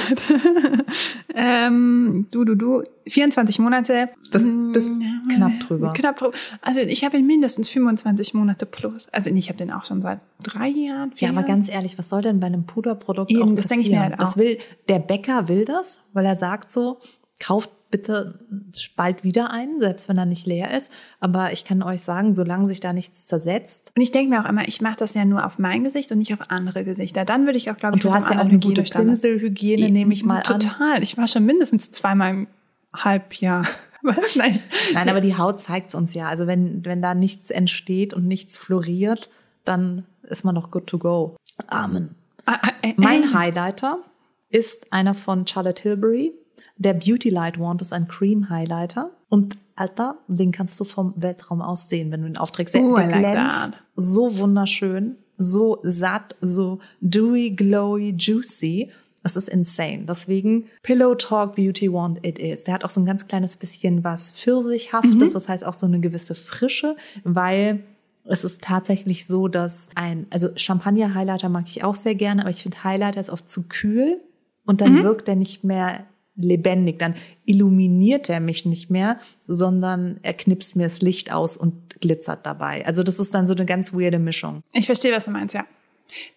[1.36, 4.10] ähm, du, du, du, 24 Monate.
[4.32, 4.92] Bis- bis
[5.34, 5.94] knapp drüber.
[5.94, 6.34] Knapp drüber.
[6.62, 9.08] Also ich habe ihn mindestens 25 Monate plus.
[9.10, 11.58] Also ich habe den auch schon seit drei Jahren, vier ja, aber Jahren.
[11.58, 14.12] ganz ehrlich, was soll denn bei einem Puderprodukt Eben, auch das denke ich mir passieren?
[14.14, 14.38] halt Das auch.
[14.38, 17.00] will, der Bäcker will das, weil er sagt so,
[17.40, 18.40] kauft bitte
[18.96, 20.92] bald wieder einen, selbst wenn er nicht leer ist.
[21.20, 24.50] Aber ich kann euch sagen, solange sich da nichts zersetzt, Und ich denke mir auch
[24.50, 27.26] immer, ich mache das ja nur auf mein Gesicht und nicht auf andere Gesichter.
[27.26, 29.90] Dann würde ich auch, glaube und ich, du mit hast ja auch eine gute Pinselhygiene,
[29.90, 30.60] nehme ich mal an.
[30.60, 31.02] Total.
[31.02, 32.48] Ich war schon mindestens zweimal im
[32.94, 33.66] Halbjahr.
[34.02, 34.36] Was?
[34.36, 34.58] Nein.
[34.94, 36.28] Nein, aber die Haut zeigt es uns ja.
[36.28, 39.30] Also wenn, wenn da nichts entsteht und nichts floriert,
[39.66, 41.36] dann ist man doch good to go.
[41.68, 42.16] Amen.
[42.46, 43.34] Ah, ah, äh, Mein äh.
[43.34, 44.00] Highlighter
[44.50, 46.34] ist einer von Charlotte Tilbury.
[46.78, 49.12] Der Beauty Light Wand ist ein Cream Highlighter.
[49.30, 52.76] Und Alter, den kannst du vom Weltraum aus sehen, wenn du ihn aufträgst.
[52.76, 53.84] Der, I der like glänzt that.
[53.96, 58.92] so wunderschön, so satt, so dewy, glowy, juicy.
[59.22, 60.06] Es ist insane.
[60.08, 62.64] Deswegen Pillow Talk Beauty Wand it is.
[62.64, 66.00] Der hat auch so ein ganz kleines bisschen was Pfirsichhaftes, das heißt auch so eine
[66.00, 67.84] gewisse Frische, weil
[68.24, 72.64] es ist tatsächlich so, dass ein, also Champagner-Highlighter mag ich auch sehr gerne, aber ich
[72.64, 74.22] finde Highlighter ist oft zu kühl
[74.66, 76.06] und dann wirkt er nicht mehr
[76.44, 77.00] lebendig.
[77.00, 82.46] Dann illuminiert er mich nicht mehr, sondern er knipst mir das Licht aus und glitzert
[82.46, 82.86] dabei.
[82.86, 84.64] Also das ist dann so eine ganz weirde Mischung.
[84.74, 85.66] Ich verstehe, was du meinst, ja.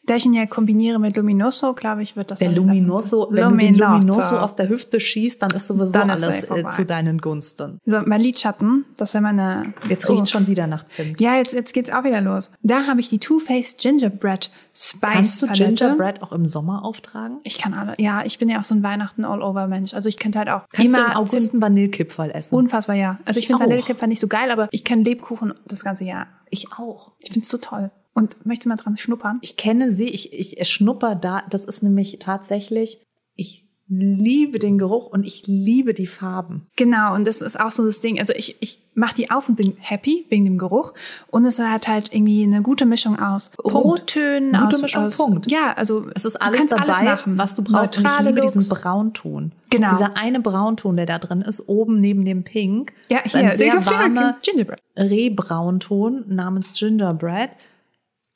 [0.04, 3.56] Da ich ihn ja kombiniere mit Luminoso, glaube ich, wird das Der Luminoso, wenn du
[3.56, 3.94] den Luminoso.
[4.20, 6.70] Luminoso aus der Hüfte schießt, dann ist sowieso Dann ist alles äh, vorbei.
[6.70, 7.78] zu deinen Gunsten.
[7.86, 9.74] So, mein Lidschatten, das ist ja meine...
[9.88, 10.24] Jetzt riecht Oh.
[10.26, 11.20] schon wieder nach Zimt.
[11.20, 12.50] Ja, jetzt, jetzt geht's auch wieder los.
[12.62, 15.64] Da habe ich die Too Faced Gingerbread Spice Kannst du Palette.
[15.74, 17.38] Gingerbread auch im Sommer auftragen?
[17.44, 17.94] Ich kann alle.
[17.98, 19.94] Ja, ich bin ja auch so ein Weihnachten All-Over-Mensch.
[19.94, 22.54] Also ich könnte halt auch Kannst du immer im August einen Vanillekipferl essen?
[22.54, 23.18] Unfassbar, ja.
[23.24, 23.62] Also ich Ich finde.
[23.64, 26.26] Vanillekipferl nicht so geil, aber ich kenne Lebkuchen das ganze Jahr.
[26.50, 27.12] ich auch.
[27.18, 27.90] Ich finde es so toll.
[28.14, 29.38] Und möchtest du mal dran schnuppern?
[29.42, 31.42] Ich kenne sie, ich, ich schnupper da.
[31.48, 32.98] Das ist nämlich tatsächlich,
[33.34, 36.66] ich liebe den Geruch und ich liebe die Farben.
[36.76, 38.18] Genau, und das ist auch so das Ding.
[38.18, 40.94] Also ich, ich mache die auf und bin happy wegen dem Geruch.
[41.30, 45.50] Und es hat halt irgendwie eine gute Mischung aus Rottönen, Gute aus, Mischung, aus Punkt.
[45.50, 47.38] Ja, also Es ist alles dabei, alles machen.
[47.38, 47.98] was du brauchst.
[47.98, 48.82] Und ich Neutrale liebe diesen Looks.
[48.82, 49.52] Braunton.
[49.68, 49.90] Genau.
[49.90, 52.92] Dieser eine Braunton, der da drin ist, oben neben dem Pink.
[53.08, 54.80] Ja, ist hier, ein sehr warmer Gingerbread.
[54.96, 57.50] Rehbraunton namens Gingerbread.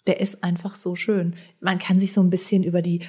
[0.07, 1.35] Der ist einfach so schön.
[1.61, 3.01] Man kann sich so ein bisschen über die,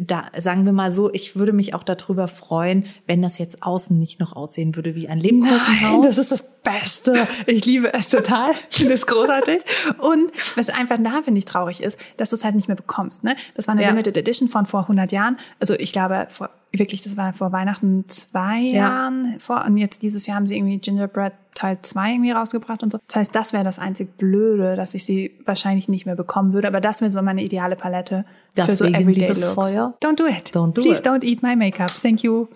[0.00, 3.98] da sagen wir mal so, ich würde mich auch darüber freuen, wenn das jetzt außen
[3.98, 6.04] nicht noch aussehen würde wie ein Lebkuchenhaus.
[6.06, 7.26] das ist das Beste.
[7.46, 8.52] Ich liebe es total.
[8.70, 9.60] Ich finde es großartig.
[9.98, 13.24] Und was einfach da, finde ich, traurig ist, dass du es halt nicht mehr bekommst.
[13.24, 13.36] Ne?
[13.54, 13.88] Das war eine Ja.
[13.90, 15.38] Limited Edition von vor 100 Jahren.
[15.60, 18.76] Also ich glaube, vor, wirklich, das war vor Weihnachten zwei Ja.
[18.88, 19.34] Jahren.
[19.40, 22.98] Vor, und jetzt dieses Jahr haben sie irgendwie Gingerbread Teil 2 irgendwie rausgebracht und so.
[23.08, 26.66] Das heißt, das wäre das einzig Blöde, dass ich sie wahrscheinlich nicht mehr bekommen würde.
[26.68, 29.44] Aber das wäre so meine ideale Palette für so Deswegen, Everyday Looks.
[29.44, 30.50] Feuer, Don't do it.
[30.56, 31.06] don't do Please it.
[31.06, 31.90] don't eat my makeup.
[32.00, 32.46] Thank you.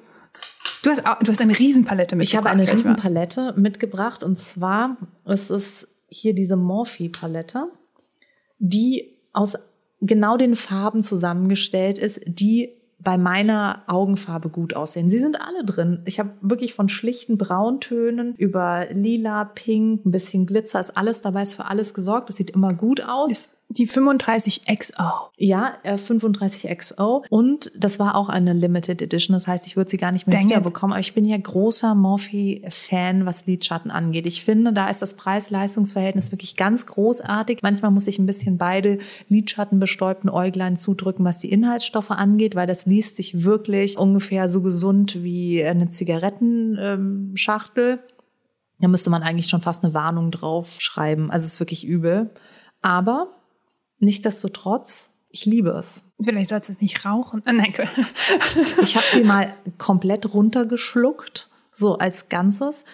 [0.87, 2.55] Du hast, du hast eine Riesenpalette Ich mitgebracht.
[2.55, 2.73] habe eine.
[2.73, 7.67] Riesenpalette mitgebracht und zwar ist es hier diese Morphe-Palette,
[8.61, 9.59] die aus
[10.01, 12.71] genau den Farben zusammengestellt ist, die
[13.01, 15.11] bei meiner Augenfarbe gut aussehen.
[15.11, 16.03] Sie sind alle drin.
[16.05, 21.43] Ich habe wirklich von schlichten Brauntönen über lila, pink, ein bisschen Glitzer, ist alles dabei,
[21.43, 22.29] ist für alles gesorgt.
[22.29, 23.33] Das sieht immer gut aus.
[23.33, 25.31] ist die 35 XO.
[25.37, 27.25] Ja, äh, 35 XO.
[27.29, 29.35] Und das war auch eine Limited Edition.
[29.35, 30.93] Das heißt, ich würde sie gar nicht mehr Dang wiederbekommen.
[30.93, 34.27] Aber ich bin ja großer Morphe-Fan, was Lidschatten angeht.
[34.27, 37.59] Ich finde, da ist das Preis-Leistungs-Verhältnis wirklich ganz großartig.
[37.63, 38.99] Manchmal muss ich ein bisschen beide
[39.29, 45.25] lidschattenbestäubten Äuglein zudrücken, was die Inhaltsstoffe angeht, weil das liest sich wirklich ungefähr so gesund
[45.25, 47.99] wie eine Zigarettenschachtel.
[48.79, 51.33] Da müsste man eigentlich schon fast eine Warnung drauf schreiben.
[51.33, 52.31] Also es ist wirklich übel.
[52.83, 53.33] Aber
[53.99, 56.05] Nichtsdestotrotz, ich liebe es.
[56.23, 57.43] Vielleicht sollst du es nicht rauchen.
[57.45, 57.73] Ah, nein,
[58.83, 62.85] Ich habe sie mal komplett runtergeschluckt, so als Ganzes.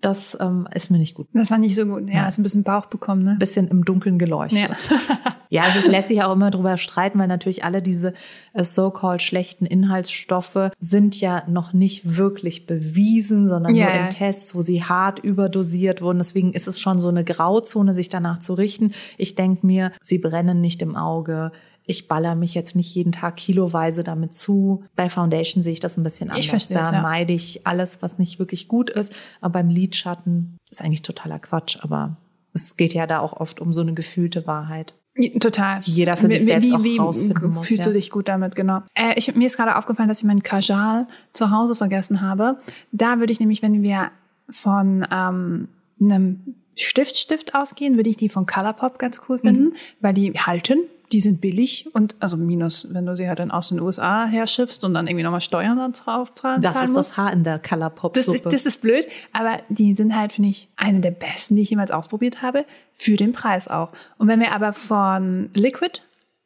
[0.00, 1.28] Das ähm, ist mir nicht gut.
[1.32, 2.08] das war nicht so gut.
[2.10, 3.32] Ja, hast ein bisschen Bauch bekommen, ne?
[3.32, 4.70] Ein bisschen im Dunkeln geleuchtet.
[4.70, 4.76] Ja.
[5.48, 8.12] Ja, also es lässt sich auch immer drüber streiten, weil natürlich alle diese
[8.52, 14.04] äh, so-called schlechten Inhaltsstoffe sind ja noch nicht wirklich bewiesen, sondern Ja, nur ja.
[14.04, 16.18] in Tests, wo sie hart überdosiert wurden.
[16.18, 18.92] Deswegen ist es schon so eine Grauzone, sich danach zu richten.
[19.18, 21.52] Ich denke mir, sie brennen nicht im Auge.
[21.88, 24.82] Ich baller mich jetzt nicht jeden Tag kiloweise damit zu.
[24.96, 26.44] Bei Foundation sehe ich das ein bisschen anders.
[26.44, 27.00] Ich verstehe da ja.
[27.00, 29.14] meide ich alles, was nicht wirklich gut ist.
[29.40, 32.16] Aber beim Lidschatten ist eigentlich totaler Quatsch, aber
[32.52, 34.94] Es geht ja da auch oft um so eine gefühlte Wahrheit.
[35.40, 35.78] Total.
[35.82, 37.66] Jeder für sich Wie- selbst wie, auch wie rausfinden muss.
[37.66, 37.86] Fühlst ja.
[37.86, 38.82] du dich gut damit, genau.
[38.94, 42.58] Äh, ich, mir ist gerade aufgefallen, dass ich meinen Kajal zu Hause vergessen habe.
[42.92, 44.10] Da würde ich nämlich, wenn wir
[44.50, 45.68] von ähm,
[46.00, 49.72] einem Stiftstift ausgehen, würde ich die von Colourpop ganz cool finden, Mhm.
[50.00, 50.80] weil die halten.
[51.12, 54.82] Die sind billig und also minus, wenn du sie halt dann aus den USA herschiffst
[54.84, 57.10] und dann irgendwie nochmal Steuern dann drauf zahlen Das ist musst.
[57.10, 58.36] das Haar in der Das Colourpop-Suppe.
[58.36, 61.70] ist, das ist blöd, aber die sind halt, finde ich, eine der besten, die ich
[61.70, 63.92] jemals ausprobiert habe, für den Preis auch.
[64.18, 66.00] Und wenn wir aber von Liquid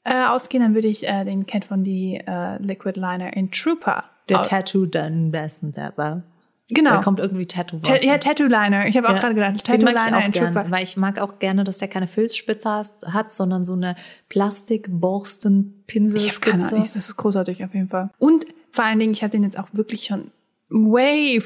[0.05, 4.05] äh, ausgehen, dann würde ich äh, den Cat von die äh, Liquid Liner in Trooper
[4.29, 4.49] der aus.
[4.49, 6.23] Tattoo dann besten dabei.
[6.71, 6.91] Genau.
[6.91, 7.99] Da kommt irgendwie Tattoo raus.
[8.03, 8.87] Ja, Tattoo Liner.
[8.87, 11.79] Ich habe auch gerade gedacht, Tattoo Liner in gern, weil ich mag auch gerne, dass
[11.79, 13.97] der keine Filzspitze hat, sondern so eine
[14.31, 15.11] Ich habe keine Ahnung,
[15.89, 16.77] Plastikborstenpinselspitze.
[16.77, 18.11] das ist großartig auf jeden Fall.
[18.19, 20.31] Und vor allen Dingen, ich habe den jetzt auch wirklich schon
[20.69, 21.43] way,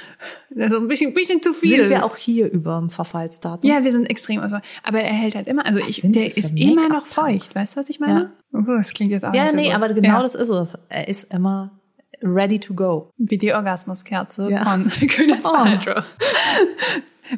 [0.56, 1.80] also ein bisschen, bisschen zu viel.
[1.80, 3.68] Sind wir auch hier über dem Verfallsdatum?
[3.68, 4.52] Ja, wir sind extrem aus.
[4.84, 7.54] Aber er hält halt immer, also ich, der ist immer noch feucht.
[7.54, 8.32] Weißt du, was ich meine?
[8.52, 9.74] Oh, das klingt jetzt auch Ja, nicht so nee, gut.
[9.74, 10.22] aber genau ja.
[10.22, 10.78] das ist es.
[10.88, 11.77] Er ist immer
[12.22, 13.10] ready to go.
[13.16, 14.64] Wie die Orgasmuskerze Ja.
[14.64, 15.52] von Gwyneth Oh.
[15.52, 16.04] Paltrow.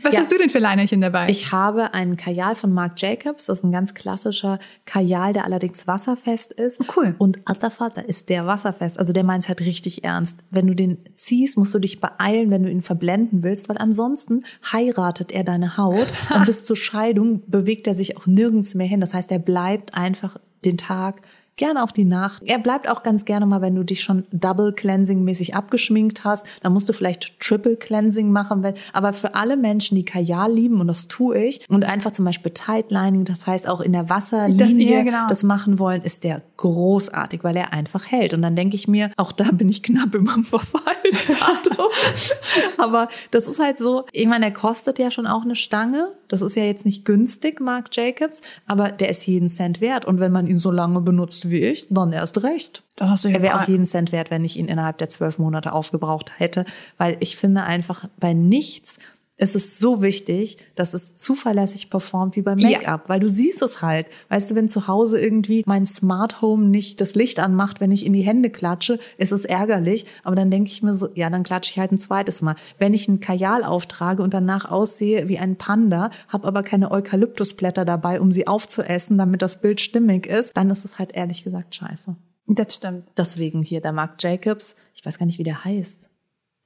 [0.04, 0.20] Was Ja.
[0.20, 1.28] hast du denn für Linerchen dabei?
[1.28, 3.46] Ich habe einen Kajal von Marc Jacobs.
[3.46, 6.80] Das ist ein ganz klassischer Kajal, der allerdings wasserfest ist.
[6.80, 7.16] Oh, cool.
[7.18, 9.00] Und alter Vater ist der wasserfest.
[9.00, 10.38] Also der meint es halt richtig ernst.
[10.52, 14.44] Wenn du den ziehst, musst du dich beeilen, wenn du ihn verblenden willst, weil ansonsten
[14.72, 19.00] heiratet er deine Haut und bis zur Scheidung bewegt er sich auch nirgends mehr hin.
[19.00, 21.22] Das heißt, er bleibt einfach den Tag
[21.56, 22.42] gerne auch die Nacht.
[22.46, 26.46] Er bleibt auch ganz gerne mal, wenn du dich schon Double Cleansing mäßig abgeschminkt hast,
[26.62, 28.62] dann musst du vielleicht Triple Cleansing machen.
[28.62, 32.24] Wenn, aber für alle Menschen, die Kajal lieben, und das tue ich, und einfach zum
[32.24, 35.26] Beispiel Tight Lining, das heißt auch in der Wasserlinie, ja, genau.
[35.28, 38.34] das machen wollen, ist der großartig, weil er einfach hält.
[38.34, 41.86] Und dann denke ich mir, auch da bin ich knapp über dem Verfallsdatum.
[42.78, 46.12] aber das ist halt so, ich meine, der kostet ja schon auch eine Stange.
[46.28, 50.04] Das ist ja jetzt nicht günstig, Marc Jacobs, aber der ist jeden Cent wert.
[50.04, 52.82] Und wenn man ihn so lange benutzt wie ich, dann erst recht.
[52.96, 55.38] Dann hast du Er wäre auch jeden Cent wert, wenn ich ihn innerhalb der zwölf
[55.38, 56.66] Monate aufgebraucht hätte,
[56.98, 58.98] weil ich finde einfach bei nichts
[59.40, 62.70] ist es so wichtig, dass es zuverlässig performt wie beim Ja.
[62.70, 64.06] Make-up, weil du siehst es halt.
[64.28, 68.04] Weißt du, wenn zu Hause irgendwie mein Smart Home nicht das Licht anmacht, wenn ich
[68.04, 70.04] in die Hände klatsche, ist es ärgerlich.
[70.24, 72.54] Aber dann denke ich mir so, ja, dann klatsche ich halt ein zweites Mal.
[72.78, 77.84] Wenn ich einen Kajal auftrage und danach aussehe wie ein Panda, habe aber keine Eukalyptusblätter
[77.84, 81.74] dabei, um sie aufzuessen, damit das Bild stimmig ist, dann ist es halt ehrlich gesagt
[81.74, 82.14] scheiße.
[82.46, 83.04] Das stimmt.
[83.16, 84.76] Deswegen hier der Marc Jacobs.
[84.94, 86.10] Ich weiß gar nicht, wie der heißt.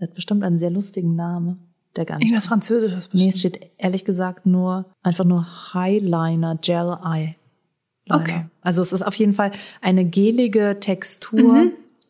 [0.00, 1.73] Der hat bestimmt einen sehr lustigen Namen.
[1.96, 2.24] Der nicht.
[2.24, 3.34] Irgendwas Französisches Nee, bestimmt.
[3.34, 7.36] es steht ehrlich gesagt nur, einfach nur Highliner, Gel Eye.
[8.06, 8.20] Liner.
[8.20, 8.46] Okay.
[8.62, 11.68] Also es ist auf jeden Fall eine gelige Textur,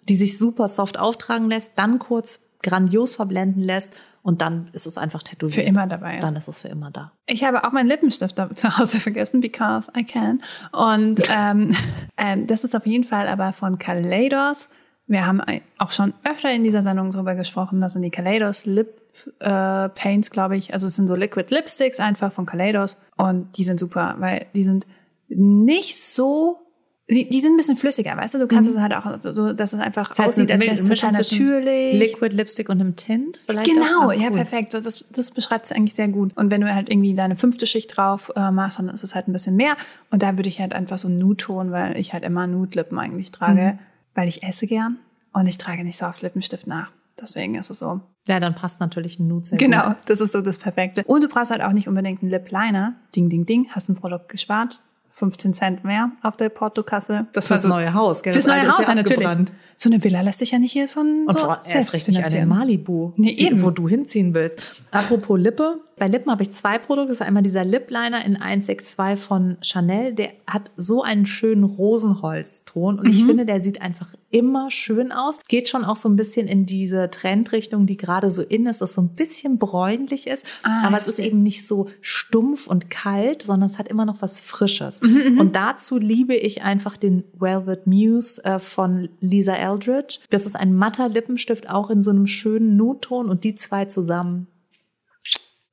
[0.09, 3.93] die sich super soft auftragen lässt, dann kurz grandios verblenden lässt
[4.23, 5.55] und dann ist es einfach tätowiert.
[5.55, 6.19] Für immer dabei.
[6.19, 7.13] Dann ist es für immer da.
[7.27, 10.43] Ich habe auch meinen Lippenstift zu Hause vergessen, because I can.
[10.73, 11.77] Und ähm,
[12.17, 14.69] ähm, das ist auf jeden Fall aber von Kaleidos.
[15.07, 17.81] Wir haben ein- auch schon öfter in dieser Sendung drüber gesprochen.
[17.83, 19.03] Das sind die Kaleidos Lip
[19.41, 20.73] äh, Paints, glaube ich.
[20.73, 22.99] Also es sind so Liquid Lipsticks einfach von Kaleidos.
[23.17, 24.87] Und die sind super, weil die sind
[25.29, 26.65] nicht so
[27.11, 28.39] die, die sind ein bisschen flüssiger, weißt du?
[28.39, 30.89] Du kannst es halt auch, so, dass es einfach Das heißt, aussieht, als wäre es
[30.89, 31.93] total natürlich.
[32.01, 34.09] Liquid Lipstick und einem Tint vielleicht Genau, auch?
[34.09, 34.37] Ah, ja, cool.
[34.37, 34.73] perfekt.
[34.73, 36.35] Das, das beschreibt es eigentlich sehr gut.
[36.35, 39.29] Und wenn du halt irgendwie deine fünfte Schicht drauf äh, machst, dann ist es halt
[39.29, 39.77] ein bisschen mehr.
[40.11, 43.79] Und da würde ich halt einfach so Nude-Ton, weil ich halt immer Nude-Lippen eigentlich trage,
[44.15, 44.97] weil ich esse gern
[45.35, 46.91] und ich trage nicht so oft Lippenstift nach.
[47.21, 48.01] Deswegen ist es so.
[48.27, 49.97] Ja, dann passt natürlich ein Nude sehr Genau, gut.
[50.07, 51.05] das ist so das Perfekte.
[51.05, 52.95] Und du brauchst halt auch nicht unbedingt einen Lip Liner.
[53.15, 54.81] Ding, ding, ding, hast ein Produkt gespart.
[55.13, 57.29] 15 Cent mehr auf der Portokasse.
[57.33, 58.33] Das Fürs neue Haus, gell?
[58.33, 59.29] Fürs Das neue Haus, ja, natürlich.
[59.77, 62.29] So eine Villa lässt sich ja nicht hier von Und so vor erst richtig eine
[62.29, 62.49] finanzieren.
[62.49, 63.63] Malibu, Nee, die, eben.
[63.63, 64.83] wo du hinziehen willst.
[64.91, 65.81] Apropos Lippe.
[65.97, 67.09] Bei Lippen habe ich zwei Produkte.
[67.11, 70.13] Das ist einmal dieser Lip Liner in 162 von Chanel.
[70.15, 72.99] Der hat so einen schönen Rosenholzton.
[72.99, 73.11] Und Mhm.
[73.11, 75.39] ich finde, der sieht einfach immer schön aus.
[75.49, 78.95] Geht schon auch so ein bisschen in diese Trendrichtung, die gerade so in ist, dass
[78.95, 80.45] so ein bisschen bräunlich ist.
[80.63, 84.21] Ah, aber es ist eben nicht so stumpf und kalt, sondern es hat immer noch
[84.23, 85.01] was Frisches.
[85.03, 90.19] Mhm, und dazu liebe ich einfach den Velvet Muse äh, von Lisa Eldridge.
[90.31, 94.47] Das ist ein matter Lippenstift, auch in so einem schönen Nude-Ton und die zwei zusammen.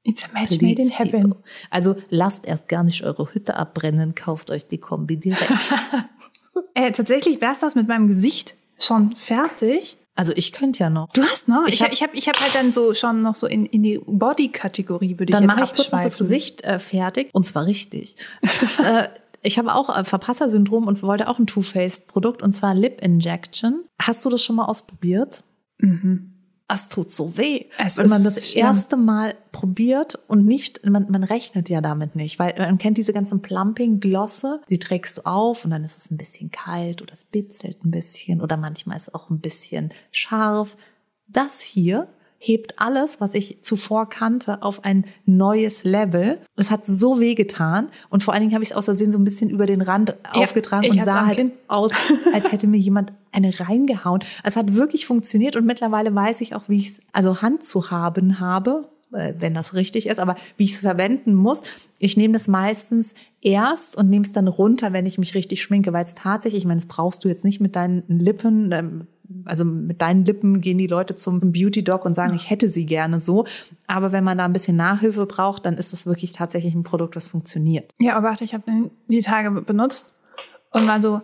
[0.03, 1.21] It's a match made in Please, heaven.
[1.29, 1.43] people.
[1.69, 5.51] Also lasst erst gar nicht eure Hütte abbrennen, kauft euch die Kombi direkt.
[6.73, 9.97] Äh, tatsächlich wär's das mit meinem Gesicht schon fertig.
[10.15, 11.11] also ich könnte ja noch.
[11.13, 11.65] Du hast noch?
[11.67, 13.99] Ich Ich hab- habe ich hab, halt dann so schon noch so in, in die
[14.05, 16.17] Body-Kategorie, würde ich Dann jetzt mache ich kurz noch das.
[16.17, 18.15] Gesicht äh, fertig und zwar richtig.
[18.85, 19.07] äh,
[19.41, 23.01] ich habe auch äh, Verpassersyndrom und wollte auch ein Too Faced Produkt und zwar Lip
[23.01, 23.83] Injection.
[23.99, 25.43] Hast du das schon mal ausprobiert?
[25.79, 26.27] Mhm.
[26.67, 27.65] es tut so weh.
[27.77, 28.65] Es Wenn man das schlimm.
[28.67, 33.13] erste Mal probiert und nicht, man, man rechnet ja damit nicht, weil man kennt diese
[33.13, 37.25] ganzen Plumping-Glosse, die trägst du auf und dann ist es ein bisschen kalt oder es
[37.25, 40.77] bitzelt ein bisschen oder manchmal ist es auch ein bisschen scharf.
[41.27, 42.07] Das hier
[42.43, 46.39] hebt alles, was ich zuvor kannte, auf ein neues Level.
[46.55, 49.19] Es hat so weh getan und vor allen Dingen habe ich es aus Versehen so
[49.19, 51.93] ein bisschen über den Rand Ja, aufgetragen und sah halt aus,
[52.33, 54.23] als hätte mir jemand eine reingehauen.
[54.43, 57.91] Es hat wirklich funktioniert und mittlerweile weiß ich auch, wie ich es, also Hand zu
[57.91, 61.61] haben habe, äh, wenn das richtig ist, aber wie ich es verwenden muss.
[61.99, 65.93] Ich nehme das meistens erst und nehme es dann runter, wenn ich mich richtig schminke,
[65.93, 69.07] weil es tatsächlich, ich meine, das brauchst du jetzt nicht mit deinen Lippen, ähm,
[69.45, 72.85] also mit deinen Lippen gehen die Leute zum Beauty Doc und sagen, ich hätte sie
[72.85, 73.45] gerne so.
[73.87, 77.15] Aber wenn man da ein bisschen Nachhilfe braucht, dann ist das wirklich tatsächlich ein Produkt,
[77.15, 77.91] das funktioniert.
[77.99, 80.13] Ja, aber warte, ich habe die Tage benutzt
[80.71, 81.21] und war so,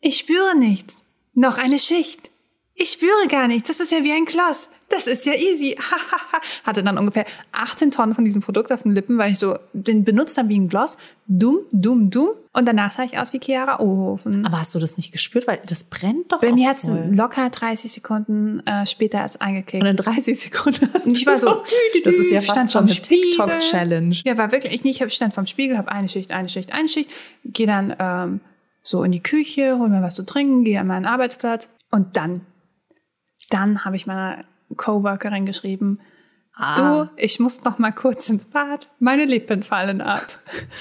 [0.00, 1.02] ich spüre nichts.
[1.34, 2.30] Noch eine Schicht.
[2.74, 3.68] Ich spüre gar nichts.
[3.68, 4.68] Das ist ja wie ein Kloss.
[4.88, 5.76] Das ist ja easy.
[6.64, 10.04] Hatte dann ungefähr 18 Tonnen von diesem Produkt auf den Lippen, weil ich so den
[10.04, 10.98] benutzt habe wie ein Gloss.
[11.26, 12.30] Dumm, dumm, dumm.
[12.56, 14.46] Und danach sah ich aus wie Chiara Ohofen.
[14.46, 15.48] Aber hast du das nicht gespürt?
[15.48, 19.82] Weil das brennt doch Bei mir hat es locker 30 Sekunden äh, später als eingekickt.
[19.82, 21.46] Und in 30 Sekunden hast Und ich war so,
[22.04, 22.92] das ist ja stand fast schon eine.
[22.94, 24.16] TikTok-Challenge.
[24.24, 26.86] Ja, war wirklich, ich, nicht, ich stand vorm Spiegel, habe eine Schicht, eine Schicht, eine
[26.86, 27.10] Schicht,
[27.44, 28.40] gehe dann ähm,
[28.84, 32.42] so in die Küche, hol mir was zu trinken, gehe an meinen Arbeitsplatz und dann,
[33.50, 34.44] dann habe ich meiner
[34.76, 35.98] Coworkerin geschrieben,
[36.56, 36.74] Ah.
[36.76, 40.24] du, ich muss noch mal kurz ins Bad, meine Lippen fallen ab.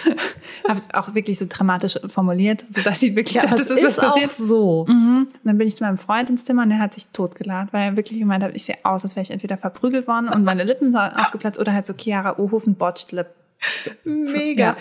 [0.67, 3.83] habe es auch wirklich so dramatisch formuliert, sodass sie wirklich Ja, dachte, das das ist
[3.83, 4.29] was ist auch passiert.
[4.31, 4.85] so.
[4.87, 5.27] Mhm.
[5.31, 7.89] Und dann bin ich zu meinem Freund ins Zimmer und der hat sich totgelacht, weil
[7.89, 10.63] er wirklich gemeint hat, ich sehe aus, als wäre ich entweder verprügelt worden und meine
[10.63, 13.27] Lippen sind aufgeplatzt oder halt so Chiara Ohofen botched lip.
[14.03, 14.63] Mega.
[14.63, 14.75] Ja.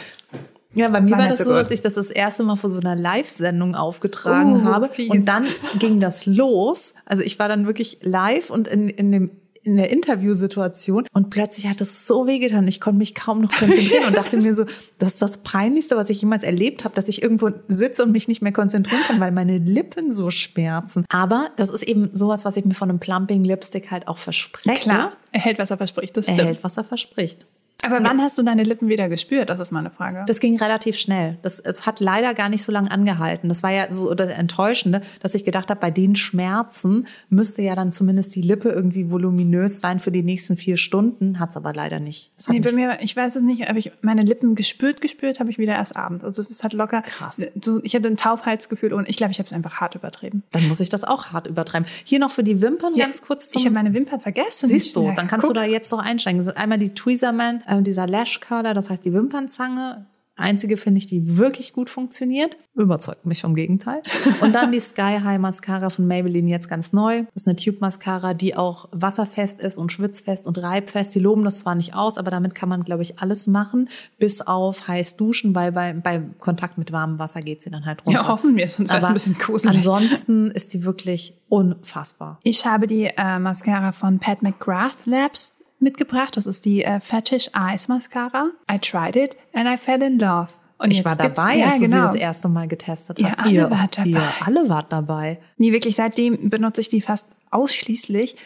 [0.74, 1.60] Ja, bei mir War war das so so, gut.
[1.60, 4.88] dass ich das das erste Mal vor so einer Live-Sendung aufgetragen Uh, habe.
[4.88, 5.10] fies.
[5.10, 5.46] Und dann
[5.78, 6.94] ging das los.
[7.04, 9.30] Also ich war dann wirklich live und in, in dem
[9.64, 12.66] in der Interviewsituation und plötzlich hat es so wehgetan.
[12.68, 14.64] Ich konnte mich kaum noch konzentrieren und dachte mir so,
[14.98, 18.28] das ist das Peinlichste, was ich jemals erlebt habe, dass ich irgendwo sitze und mich
[18.28, 21.04] nicht mehr konzentrieren kann, weil meine Lippen so schmerzen.
[21.08, 24.82] Aber das ist eben sowas, was ich mir von einem Plumping Lipstick halt auch verspreche.
[24.82, 26.48] Klar, er hält, was er verspricht, das Er stimmt.
[26.48, 27.46] hält, was er verspricht.
[27.84, 29.50] Aber wann hast du deine Lippen wieder gespürt?
[29.50, 30.24] Das ist meine Frage.
[30.26, 31.38] Das ging relativ schnell.
[31.42, 33.48] Das, es hat leider gar nicht so lange angehalten.
[33.48, 37.74] Das war ja so das Enttäuschende, dass ich gedacht habe, bei den Schmerzen müsste ja
[37.74, 41.40] dann zumindest die Lippe irgendwie voluminös sein für die nächsten vier Stunden.
[41.40, 42.30] Hat's aber leider nicht.
[42.38, 45.50] Hat nee, bei mir, ich weiß es nicht, aber ich meine Lippen gespürt, gespürt habe
[45.50, 46.24] ich wieder erst abends.
[46.24, 47.02] Also es ist halt locker.
[47.02, 47.42] Krass.
[47.60, 50.44] So, ich hatte ein Taubheitsgefühl und ich glaube, ich habe es einfach hart übertrieben.
[50.52, 51.88] dann muss ich das auch hart übertreiben.
[52.04, 54.68] Hier noch für die Wimpern Ja, ganz kurz zum Ich habe meine Wimpern vergessen.
[54.68, 55.54] Siehst du, dann kannst guck.
[55.54, 56.38] du da jetzt doch einsteigen.
[56.38, 60.06] Das sind einmal die Tweezerman, äh, dieser Lash Curler, das heißt die Wimpernzange.
[60.34, 62.56] Einzige finde ich, die wirklich gut funktioniert.
[62.74, 64.00] Überzeugt mich vom Gegenteil.
[64.40, 67.24] Und dann die Sky High Mascara von Maybelline jetzt ganz neu.
[67.26, 71.14] Das ist eine Tube Mascara, die auch wasserfest ist und schwitzfest und reibfest.
[71.14, 74.40] Die loben das zwar nicht aus, aber damit kann man, glaube ich, alles machen, bis
[74.40, 78.22] auf heiß duschen, weil bei, bei Kontakt mit warmem Wasser geht sie dann halt runter.
[78.22, 79.76] Ja, hoffen wir, sonst wäre ein bisschen gruselig.
[79.76, 82.40] ansonsten ist die wirklich unfassbar.
[82.42, 86.36] Ich habe die äh, Mascara von Pat McGrath Labs mitgebracht.
[86.36, 88.50] Das ist die äh, Fetish Eyes Mascara.
[88.70, 90.48] I tried it and I fell in love.
[90.78, 92.08] Und Ich war dabei, ja, als du genau.
[92.08, 93.38] sie das erste Mal getestet Ihr hast.
[93.38, 94.08] alle wart dabei.
[94.10, 95.38] Ihr alle wart dabei.
[95.56, 98.36] Nee, wirklich, seitdem benutze ich die fast ausschließlich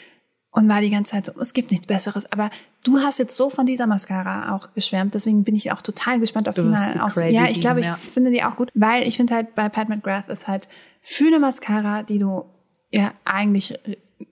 [0.50, 2.30] und war die ganze Zeit so, es gibt nichts Besseres.
[2.32, 2.50] Aber
[2.84, 6.48] du hast jetzt so von dieser Mascara auch geschwärmt, deswegen bin ich auch total gespannt
[6.48, 7.16] auf Du die mal aus.
[7.16, 7.94] Ja, ich glaube, ich ja.
[7.94, 10.68] finde die auch gut, weil ich finde halt bei Pat McGrath ist halt
[11.00, 12.44] für eine Mascara, die du
[12.90, 13.78] ja eigentlich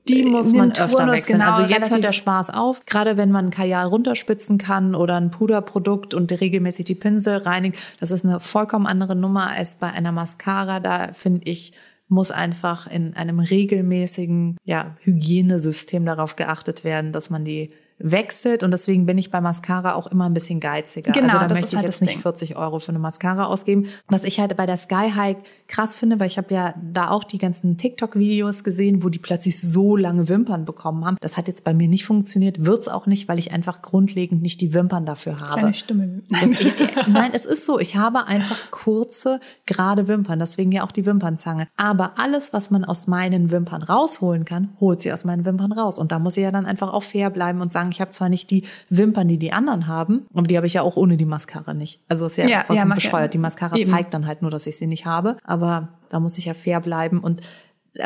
[0.08, 1.38] Die muss man öfter wechseln.
[1.38, 2.84] genau, also jetzt hört der Spaß auf.
[2.86, 7.78] Gerade wenn man Kajal runterspitzen kann oder ein Puderprodukt und regelmäßig die Pinsel reinigt.
[8.00, 10.80] Das ist eine vollkommen andere Nummer als bei einer Mascara.
[10.80, 11.72] Da finde ich,
[12.08, 17.72] muss einfach in einem regelmäßigen ja, Hygienesystem darauf geachtet werden, dass man die
[18.04, 21.10] wechselt und deswegen bin ich bei Mascara auch immer ein bisschen geiziger.
[21.12, 22.20] Genau, also da möchte ich halt jetzt nicht Ding.
[22.20, 23.86] 40 Euro für eine Mascara ausgeben.
[24.08, 25.36] Was ich halt bei der Sky High
[25.68, 29.58] krass finde, weil ich habe ja da auch die ganzen TikTok-Videos gesehen, wo die plötzlich
[29.58, 31.16] so lange Wimpern bekommen haben.
[31.20, 34.60] Das hat jetzt bei mir nicht funktioniert, wird's auch nicht, weil ich einfach grundlegend nicht
[34.60, 35.60] die Wimpern dafür habe.
[35.60, 36.22] Kleine Stimme.
[36.30, 37.78] Ich, nein, es ist so.
[37.78, 40.38] Ich habe einfach kurze, gerade Wimpern.
[40.38, 41.68] Deswegen ja auch die Wimpernzange.
[41.76, 45.98] Aber alles, was man aus meinen Wimpern rausholen kann, holt sie aus meinen Wimpern raus.
[45.98, 48.28] Und da muss ich ja dann einfach auch fair bleiben und sagen, ich habe zwar
[48.28, 51.24] nicht die Wimpern, die die anderen haben, aber die habe ich ja auch ohne die
[51.26, 52.00] Mascara nicht.
[52.08, 53.34] Also ist ja, Ja, vollkommen ja, ja- bescheuert.
[53.34, 53.90] Die Mascara eben.
[53.90, 55.36] zeigt dann halt nur, dass ich sie nicht habe.
[55.44, 57.20] Aber da muss ich ja fair bleiben.
[57.20, 57.40] Und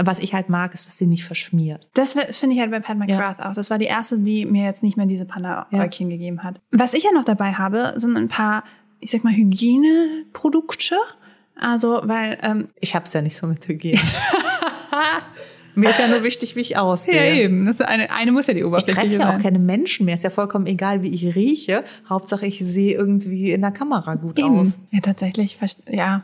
[0.01, 1.89] was ich halt mag, ist, dass sie nicht verschmiert.
[1.95, 3.55] Das finde ich halt bei Pat McGrath auch.
[3.55, 6.61] Das war die erste, die mir jetzt nicht mehr diese Panda-Äugchen gegeben hat.
[6.71, 8.65] Was ich ja noch dabei habe, sind ein paar,
[9.01, 10.97] ich sag mal, Hygieneprodukte.
[11.61, 13.99] Also, weil, ähm, Ich hab's ja nicht so mit Hygiene.
[15.79, 17.15] Mir ist ja nur wichtig, wie ich aussehe.
[17.17, 17.65] Ja, eben.
[17.67, 19.43] Das eine, eine muss ja die Ich Oberfläche treffe ja auch sein.
[19.43, 20.15] keine Menschen mehr.
[20.15, 21.85] Ist ja vollkommen egal, wie ich rieche.
[22.09, 24.59] Hauptsache, ich sehe irgendwie in der Kamera gut Eben.
[24.59, 24.79] aus.
[24.91, 25.57] Ja, tatsächlich.
[25.91, 26.23] Ja.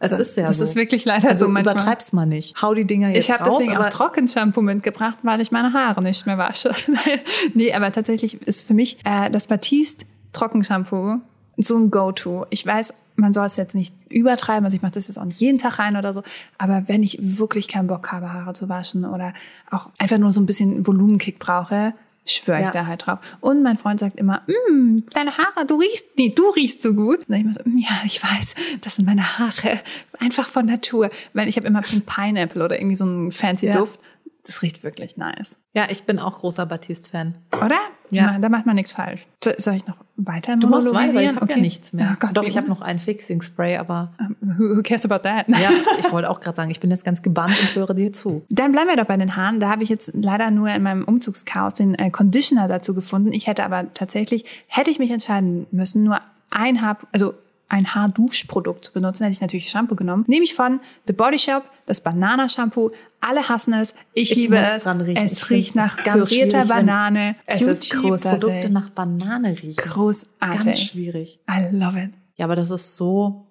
[0.00, 0.64] Es ist ja Das so.
[0.64, 1.74] ist wirklich leider also so manchmal.
[1.76, 2.60] übertreib's mal nicht.
[2.60, 6.26] Hau die Dinger jetzt Ich habe deswegen auch Trockenshampoo mitgebracht, weil ich meine Haare nicht
[6.26, 6.72] mehr wasche.
[7.54, 11.20] nee, aber tatsächlich ist für mich äh, das Batiste Trockenshampoo
[11.56, 12.44] so ein Go-To.
[12.50, 15.40] Ich weiß, man soll es jetzt nicht übertreiben, also ich mache das jetzt auch nicht
[15.40, 16.22] jeden Tag rein oder so,
[16.58, 19.32] aber wenn ich wirklich keinen Bock habe, Haare zu waschen oder
[19.70, 21.94] auch einfach nur so ein bisschen Volumenkick brauche,
[22.26, 22.70] schwöre ich Ja.
[22.72, 23.18] da halt drauf.
[23.40, 27.28] Und mein Freund sagt immer, mm, deine Haare, du riechst, nee, du riechst so gut.
[27.28, 29.78] Und ich immer so, "Mm, ja, ich weiß, das sind meine Haare,
[30.20, 31.10] einfach von Natur.
[31.34, 33.76] Weil ich habe immer Pink Pineapple oder irgendwie so einen fancy Ja.
[33.76, 34.00] Duft.
[34.46, 35.58] Das riecht wirklich nice.
[35.72, 37.38] ja, ich bin auch großer Batiste-Fan.
[37.56, 37.78] Oder?
[38.10, 38.32] Ja.
[38.32, 38.38] Ja.
[38.38, 39.26] Da macht man nichts falsch.
[39.42, 42.10] So, soll ich noch weiter Du machst weiter, ich habe ja nichts mehr.
[42.12, 45.48] Oh Gott, Doch, ich habe noch ein Fixing-Spray, aber Who, who cares about that?
[45.48, 48.44] ja, ich wollte auch gerade sagen, ich bin jetzt ganz gebannt und höre dir zu.
[48.50, 49.60] Dann bleiben wir doch bei den Haaren.
[49.60, 53.32] Da habe ich jetzt leider nur in meinem Umzugschaos den äh, Conditioner dazu gefunden.
[53.32, 56.20] Ich hätte aber tatsächlich, hätte ich mich entscheiden müssen, nur
[56.50, 57.34] ein Haar, also
[57.68, 60.24] ein Haarduschprodukt zu benutzen, hätte ich natürlich Shampoo genommen.
[60.26, 62.90] Nehme ich von The Body Shop, das Banana Shampoo.
[63.20, 63.94] Alle hassen es.
[64.12, 64.86] Ich, Ich liebe es.
[64.86, 67.36] Es Ich riecht nach pürierter Banane.
[67.46, 68.70] Es ist Produkte großartig.
[68.70, 69.76] nach Banane riechen.
[69.76, 70.64] Großartig.
[70.64, 71.40] Ganz schwierig.
[71.50, 72.12] I love it.
[72.36, 73.46] Ja, aber das ist so,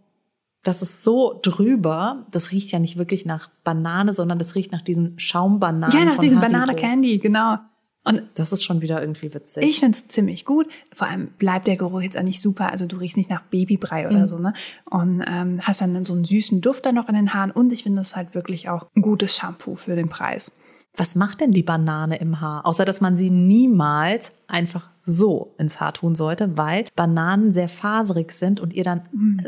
[0.63, 2.25] das ist so drüber.
[2.31, 5.97] Das riecht ja nicht wirklich nach Banane, sondern das riecht nach diesen Schaumbananen.
[5.97, 6.39] Ja, nach diesem.
[6.39, 7.57] Banana Candy, genau.
[8.05, 9.63] Und Das ist schon wieder irgendwie witzig.
[9.63, 10.67] Ich finde es ziemlich gut.
[10.91, 12.71] Vor allem bleibt der Geruch jetzt auch nicht super.
[12.71, 14.53] Also du riechst nicht nach Babybrei oder so, ne?
[14.89, 17.51] Und ähm, hast dann so einen süßen Duft dann noch in den Haaren.
[17.51, 20.51] Und ich finde es halt wirklich auch ein gutes Shampoo für den Preis.
[20.95, 22.67] Was macht denn die Banane im Haar?
[22.67, 28.31] Außer, dass man sie niemals einfach so ins Haar tun sollte, weil Bananen sehr faserig
[28.31, 29.01] sind und ihr dann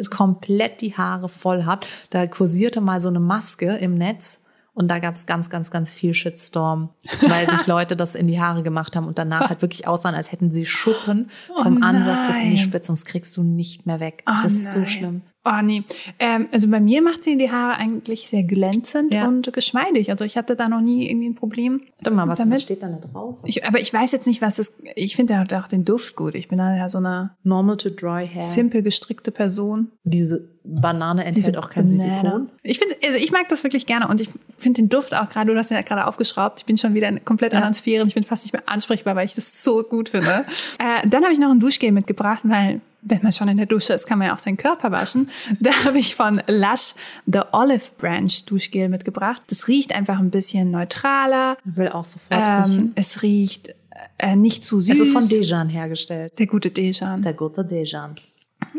[0.09, 1.87] komplett die Haare voll habt.
[2.09, 4.39] Da kursierte mal so eine Maske im Netz
[4.75, 6.89] und da gab es ganz, ganz, ganz viel Shitstorm,
[7.27, 10.31] weil sich Leute das in die Haare gemacht haben und danach halt wirklich aussahen, als
[10.31, 12.57] hätten sie Schuppen vom Oh Ansatz bis in die.
[12.57, 14.23] Spitze und das kriegst du nicht mehr weg.
[14.27, 14.87] Oh Das ist so nein.
[14.87, 15.21] schlimm.
[15.47, 15.83] Oh nee.
[16.19, 19.27] Ähm, also bei mir macht sie die Haare eigentlich sehr glänzend Ja.
[19.27, 20.09] und geschmeidig.
[20.09, 21.81] Also ich hatte da noch nie irgendwie ein Problem.
[21.99, 23.35] Warte mal, was, was steht da drauf?
[23.45, 24.73] Ich, aber ich weiß jetzt nicht, was das.
[24.95, 26.33] Ich finde halt auch den Duft gut.
[26.33, 28.41] Ich bin da ja so eine Normal to dry hair.
[28.41, 29.91] simpel gestrickte Person.
[30.03, 32.19] Diese Banane enthält auch kein Banana.
[32.21, 32.49] Silikon.
[32.63, 35.53] Ich finde, also ich mag das wirklich gerne und ich finde den Duft auch gerade,
[35.53, 37.59] du hast ihn ja gerade aufgeschraubt, ich bin schon wieder in komplett Ja.
[37.59, 40.43] anderen Sphären, ich bin fast nicht mehr ansprechbar, weil ich das so gut finde.
[40.79, 43.93] äh, dann habe ich noch ein Duschgel mitgebracht, weil wenn man schon in der Dusche
[43.93, 45.29] ist, kann man ja auch seinen Körper waschen.
[45.59, 46.95] Da habe ich von Lush
[47.25, 49.41] The Olive Branch Duschgel mitgebracht.
[49.47, 51.57] Das riecht einfach ein bisschen neutraler.
[51.65, 52.91] Ich will auch sofort Ähm, riechen.
[52.95, 53.75] es riecht
[54.17, 54.89] äh, nicht zu süß.
[54.99, 56.37] Es ist von Dejan hergestellt.
[56.39, 57.21] der gute Dejan.
[57.21, 58.15] Der gute Dejan.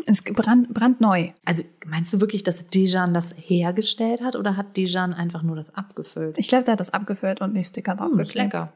[0.05, 1.29] Es ist brand, brandneu.
[1.45, 5.73] Also meinst du wirklich, dass Dejan das hergestellt hat oder hat Dejan einfach nur das
[5.75, 6.35] abgefüllt?
[6.37, 8.73] Ich glaube, der hat das abgefüllt und die Sticker drauf Hm, ist lecker.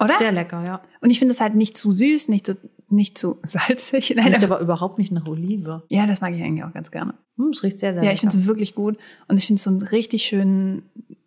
[0.00, 0.14] Oder?
[0.14, 0.82] Sehr lecker, ja.
[1.00, 2.56] Und ich finde es halt nicht zu süß, nicht zu,
[2.94, 4.14] nicht zu salzig.
[4.16, 5.82] Nein, riecht aber, überhaupt nicht nach Olive.
[5.88, 7.14] ja, das mag ich eigentlich auch ganz gerne.
[7.36, 8.96] Hm, es riecht sehr, sehr Ja, ich finde es wirklich gut.
[9.28, 10.82] Und ich finde es so einen richtig schönen,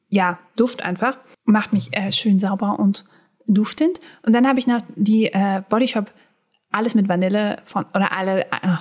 [0.09, 1.17] ja, Duft einfach.
[1.45, 3.05] Macht mich äh, schön sauber und
[3.47, 3.99] duftend.
[4.25, 6.11] Und dann habe ich noch die äh, Body Shop
[6.71, 8.77] alles mit Vanille von, oder alle, äh,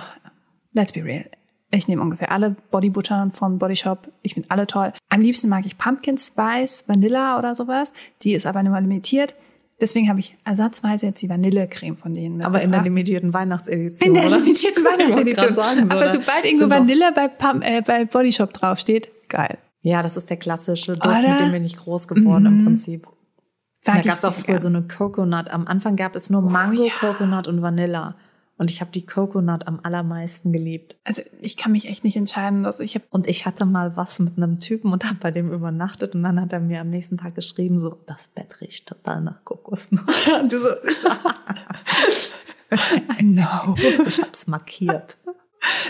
[0.73, 1.25] let's be real.
[1.71, 4.09] Ich nehme ungefähr alle Bodybuttern von Body Shop.
[4.21, 4.93] Ich finde alle toll.
[5.09, 7.91] Am liebsten mag ich Pumpkin Spice, Vanilla oder sowas.
[8.21, 9.35] Die ist aber nur limitiert.
[9.79, 14.13] Deswegen habe ich ersatzweise jetzt die Vanillecreme von denen aber in der limitierten Weihnachtsedition, In
[14.15, 14.39] der oder?
[14.39, 15.53] limitierten Weihnachtsedition.
[15.53, 19.57] sagen, so, Aber sobald irgendwo Vanille bei, Pump, äh, bei Body Shop draufsteht, geil.
[19.81, 21.29] Ja, das ist der klassische Duft, Oder?
[21.31, 23.05] mit dem bin ich groß geworden im Prinzip.
[23.05, 23.13] Mag
[23.97, 24.59] Da gab es auch früher gern.
[24.59, 25.49] so eine Coconut.
[25.51, 26.91] Am Anfang gab es nur Mango, ja.
[26.99, 28.15] Coconut und Vanilla.
[28.57, 30.95] Und ich habe die Coconut am allermeisten geliebt.
[31.03, 33.05] Also ich kann mich echt nicht entscheiden, dass ich habe.
[33.11, 36.41] Und ich hatte mal was mit einem Typen und habe bei dem übernachtet und dann
[36.41, 40.03] hat er mir am nächsten Tag geschrieben, so, das Bett riecht total nach Kokosnuss.
[40.49, 40.69] Du so,
[43.19, 43.75] I know.
[44.07, 45.17] Ich hab's markiert.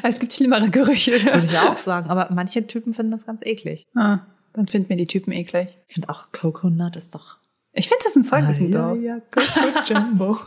[0.03, 1.11] Es gibt schlimmere Gerüche.
[1.23, 2.09] Würde ich auch sagen.
[2.09, 3.85] Aber manche Typen finden das ganz eklig.
[3.95, 4.19] Ah,
[4.53, 5.77] dann finden mir die Typen eklig.
[5.87, 7.37] Ich finde auch Coconut ist doch.
[7.73, 10.39] Ich finde das ein voll guten ja, ja, Coco Jumbo.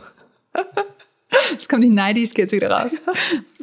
[1.51, 2.91] Jetzt kommen die 90s-Kids wieder raus.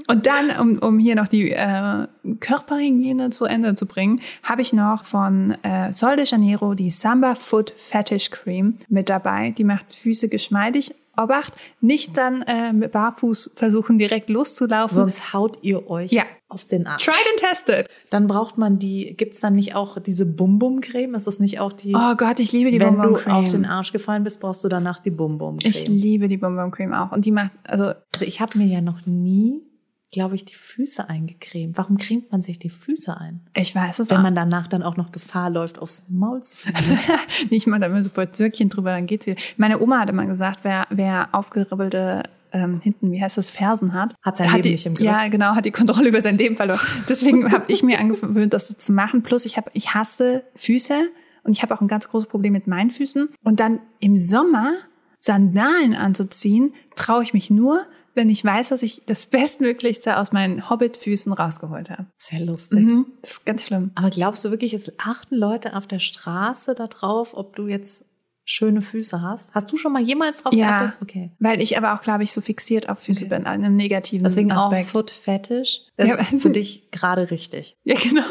[0.07, 2.07] Und dann, um, um hier noch die äh,
[2.41, 7.35] Körperhygiene zu Ende zu bringen, habe ich noch von äh, Sol de Janeiro die Samba
[7.35, 9.51] Foot Fetish Cream mit dabei.
[9.51, 10.95] Die macht Füße geschmeidig.
[11.19, 14.95] Obacht, nicht dann äh, mit Barfuß versuchen, direkt loszulaufen.
[14.95, 16.25] Sonst haut ihr euch Ja.
[16.49, 17.05] Auf den Arsch.
[17.05, 17.89] Tried and tested.
[18.11, 21.15] Dann braucht man die, gibt's dann nicht auch diese Bum-Bum-Creme?
[21.15, 23.67] Ist das nicht auch die, Oh Gott, ich liebe die wenn Bonbon du auf den
[23.67, 25.69] Arsch gefallen bist, brauchst du danach die Bum-Bum-Creme?
[25.69, 27.13] ich liebe die Cream auch.
[27.13, 29.63] Und die macht, also Also ich habe mir ja noch nie
[30.11, 31.77] glaube ich, die Füße eingecremt.
[31.77, 33.47] Warum cremt man sich die Füße ein?
[33.55, 34.23] Ich weiß es Wenn auch.
[34.23, 36.99] man danach dann auch noch Gefahr läuft, aufs Maul zu fliegen.
[37.51, 39.41] Nicht mal, da immer sofort Söckchen drüber, dann geht's wieder.
[39.59, 42.23] Meine Oma hatte mal gesagt, wer, wer aufgeribbelte
[42.53, 45.07] ähm, hinten, wie heißt das, Fersen hat, Hat sein hat Leben die, nicht im Griff.
[45.07, 46.81] Ja, genau, hat die Kontrolle über sein Leben verloren.
[47.09, 49.23] Deswegen habe ich mir angewöhnt, das so zu machen.
[49.23, 51.09] Plus ich habe, ich hasse Füße
[51.45, 53.29] und ich habe auch ein ganz großes Problem mit meinen Füßen.
[53.45, 54.75] Und dann im Sommer
[55.19, 60.69] Sandalen anzuziehen, traue ich mich nur, wenn ich weiß, dass ich das Bestmöglichste aus meinen
[60.69, 62.07] Hobbit-Füßen rausgeholt habe.
[62.17, 62.81] Sehr lustig.
[62.81, 63.93] Mhm, das ist ganz schlimm.
[63.95, 68.05] Aber glaubst du wirklich, es achten Leute auf der Straße darauf, ob du jetzt
[68.51, 69.51] schöne Füße hast?
[69.55, 70.81] Hast du schon mal jemals drauf Ja.
[70.81, 71.03] geachtet?
[71.03, 71.31] Okay.
[71.39, 73.37] Weil ich aber auch, glaube ich, so fixiert auf Füße Okay.
[73.37, 74.87] bin, an einem negativen Deswegen auch Aspekt.
[74.89, 75.83] Foot Fetish.
[75.97, 76.15] Das Ja.
[76.17, 77.77] ist für dich gerade richtig.
[77.85, 78.25] Ja, genau.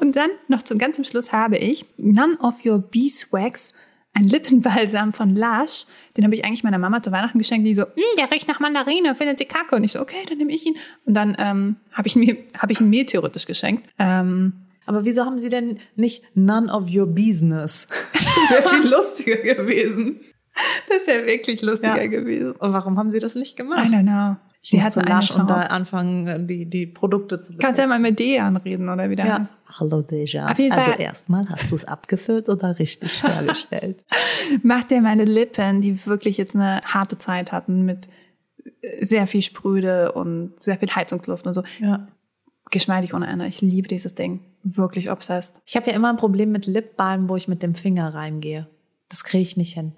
[0.00, 3.72] Und dann noch zum ganz zum Schluss habe ich None of Your Beeswax,
[4.12, 5.84] ein Lippenbalsam von Lush.
[6.16, 8.58] Den habe ich eigentlich meiner Mama zu Weihnachten geschenkt, die so, "Mm, der riecht nach
[8.60, 9.76] Mandarine, findet sie kacke.
[9.76, 10.74] Und ich so, okay, dann nehme ich ihn.
[11.06, 13.88] Und dann ähm, habe ich, mir habe ich ihn mir theoretisch geschenkt.
[13.98, 14.52] Ähm,
[14.90, 17.86] Aber wieso haben sie denn nicht None of Your Business?
[18.12, 20.18] Das wäre viel lustiger gewesen.
[20.88, 22.06] das wäre wirklich lustiger Ja.
[22.08, 22.52] gewesen.
[22.52, 23.88] Und warum haben sie das nicht I gemacht?
[23.92, 24.36] don't know.
[24.62, 27.98] Ich Sie zu eine lasch und da anfangen, die, die Produkte zu Kannst ja mal
[28.00, 29.38] mit Dejan reden, oder wie der Ja.
[29.40, 29.56] heißt.
[29.78, 30.48] Hallo Deja.
[30.50, 34.04] Auf jeden also Fall- erstmal hast du es abgefüllt oder richtig hergestellt?
[34.62, 38.08] macht der meine Lippen, die wirklich jetzt eine harte Zeit hatten mit
[39.00, 41.62] sehr viel Sprüde und sehr viel Heizungsluft und so.
[41.80, 42.04] ja.
[42.70, 43.46] Geschmeidig ohne Ende.
[43.46, 44.40] Ich liebe dieses Ding.
[44.62, 45.60] Wirklich obsessed.
[45.66, 48.68] Ich habe ja immer ein Problem mit Lipbalm, wo ich mit dem Finger reingehe.
[49.08, 49.92] Das kriege ich nicht hin.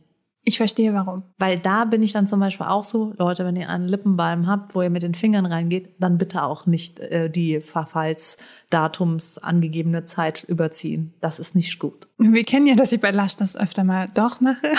[0.45, 1.23] Ich verstehe warum.
[1.39, 4.75] Weil da bin ich dann zum Beispiel auch so, Leute, wenn ihr einen Lippenbalm habt,
[4.75, 10.43] wo ihr mit den Fingern reingeht, dann bitte auch nicht äh, die Verfallsdatums angegebene Zeit
[10.43, 11.15] überziehen.
[11.21, 12.09] Das ist nicht gut.
[12.19, 14.67] Wir kennen ja, dass ich bei Lush das öfter mal doch mache.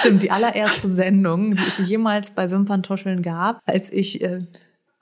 [0.00, 4.46] Stimmt, die allererste Sendung, die es jemals bei Wimperntuscheln gab, als ich äh,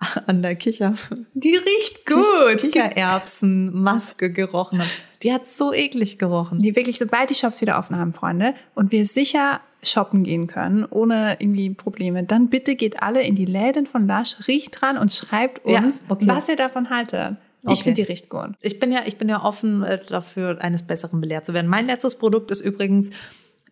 [0.26, 0.94] an der Kicher,
[1.34, 2.58] Die riecht gut.
[2.58, 4.90] Kichererbsenmaske gerochen habe.
[5.22, 6.60] Die hat so eklig gerochen.
[6.60, 10.84] Die wirklich, sobald die Shops wieder offen haben, Freunde, und wir sicher shoppen gehen können,
[10.84, 15.10] ohne irgendwie Probleme, dann bitte geht alle in die Läden von Lush, riecht dran und
[15.12, 16.26] schreibt Ja, uns, okay.
[16.26, 17.36] was ihr davon haltet.
[17.62, 17.82] Ich Okay.
[17.82, 18.50] finde, die riecht gut.
[18.60, 21.66] Ich bin ja, ich bin ja offen äh, dafür, eines Besseren belehrt zu werden.
[21.68, 23.10] Mein letztes Produkt ist übrigens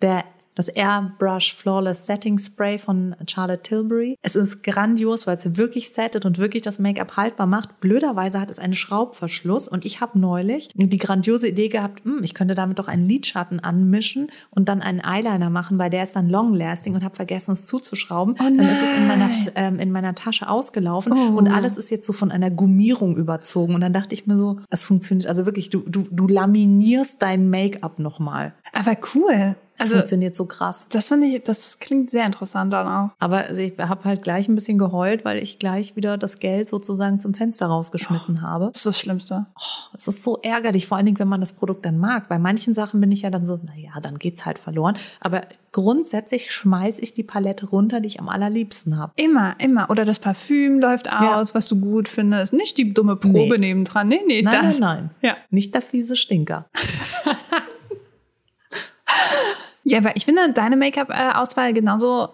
[0.03, 0.25] der
[0.57, 4.17] das Airbrush Flawless Setting Spray von Charlotte Tilbury.
[4.23, 7.79] Es ist grandios, weil es wirklich settet und wirklich das Make-up haltbar macht.
[7.81, 12.35] Blöderweise hat es einen Schraubverschluss und ich habe neulich die grandiose Idee gehabt, hm, ich
[12.35, 16.29] könnte damit doch einen Lidschatten anmischen und dann einen Eyeliner machen, weil der ist dann
[16.31, 18.35] long-lasting und habe vergessen, es zuzuschrauben.
[18.37, 21.37] dann ist es in meiner, ähm, in meiner Tasche ausgelaufen Oh.
[21.37, 23.75] und alles ist jetzt so von einer Gummierung überzogen.
[23.75, 27.51] Und dann dachte ich mir so, es funktioniert, also wirklich, du, du, du laminierst dein
[27.51, 28.55] Make-up nochmal.
[28.73, 29.55] Aber cool.
[29.79, 30.87] Das Also, funktioniert so krass.
[30.91, 33.11] das finde ich, das klingt sehr interessant dann auch.
[33.19, 36.69] Aber also ich habe halt gleich ein bisschen geheult, weil ich gleich wieder das Geld
[36.69, 38.67] sozusagen zum Fenster rausgeschmissen habe.
[38.73, 39.47] Das ist das Schlimmste.
[39.55, 42.29] Oh, es ist so ärgerlich, vor allen Dingen, wenn man das Produkt dann mag.
[42.29, 44.97] Bei manchen Sachen bin ich ja dann so, naja, dann geht's halt verloren.
[45.21, 49.13] Aber grundsätzlich schmeiß ich die Palette runter, die ich am allerliebsten habe.
[49.17, 49.91] Immer, immer.
[49.91, 51.39] Oder das Parfüm läuft Ja.
[51.39, 52.55] aus, was du gut findest.
[52.55, 53.69] Nicht die dumme Probe Nee.
[53.75, 54.09] nebendran.
[54.09, 54.79] Nee, nee, Nein, das.
[54.79, 55.31] nein, nein.
[55.33, 55.37] Ja.
[55.51, 56.65] Nicht der fiese Stinker.
[59.87, 62.29] Ja, aber ich finde deine Make-up-Auswahl genauso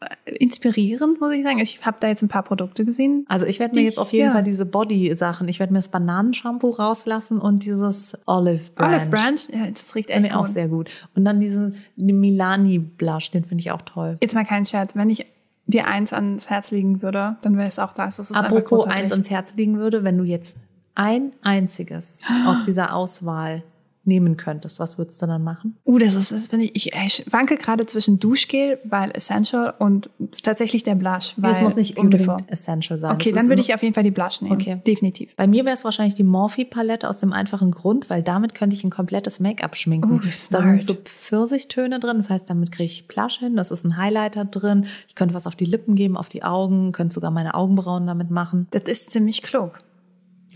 [0.00, 1.58] äh, inspirierend, muss ich sagen.
[1.58, 3.24] Also Ich habe da jetzt ein paar Produkte gesehen.
[3.28, 4.32] Also ich werde mir jetzt auf jeden ja.
[4.32, 8.88] Fall diese Body-Sachen, ich werde mir das Bananenshampoo rauslassen und dieses Olive Branch.
[8.88, 10.90] Olive Branch, ja, das riecht echt auch sehr gut.
[11.14, 14.18] Und dann diesen den Milani Blush, den finde ich auch toll.
[14.22, 14.94] Jetzt mal kein Scherz.
[14.94, 15.26] Wenn ich
[15.66, 18.18] dir eins ans Herz legen würde, dann wäre es auch das.
[18.18, 20.58] das ist Apropos eins ans Herz liegen würde, wenn du jetzt
[20.94, 23.62] ein einziges aus dieser Auswahl
[24.08, 25.76] nehmen könntest, was würdest du dann machen?
[25.84, 30.10] Uh, das ist, das finde ich, ich, ich wanke gerade zwischen Duschgel, weil Essential und
[30.42, 32.30] tatsächlich der Blush, weil es muss nicht Beautiful.
[32.30, 33.12] unbedingt essential sein.
[33.14, 34.60] Okay, Es dann würde ich auf jeden Fall die Blush nehmen.
[34.60, 34.80] Okay.
[34.86, 35.36] Definitiv.
[35.36, 38.82] Bei mir wäre es wahrscheinlich die Morphe-Palette aus dem einfachen Grund, weil damit könnte ich
[38.82, 40.20] ein komplettes Make-up schminken.
[40.20, 40.64] Oh, da smart.
[40.64, 44.44] sind so Pfirsichtöne drin, das heißt, damit kriege ich Blush hin, das ist ein Highlighter
[44.44, 44.86] drin.
[45.06, 48.30] Ich könnte was auf die Lippen geben, auf die Augen, könnte sogar meine Augenbrauen damit
[48.30, 48.66] machen.
[48.70, 49.78] Das ist ziemlich klug.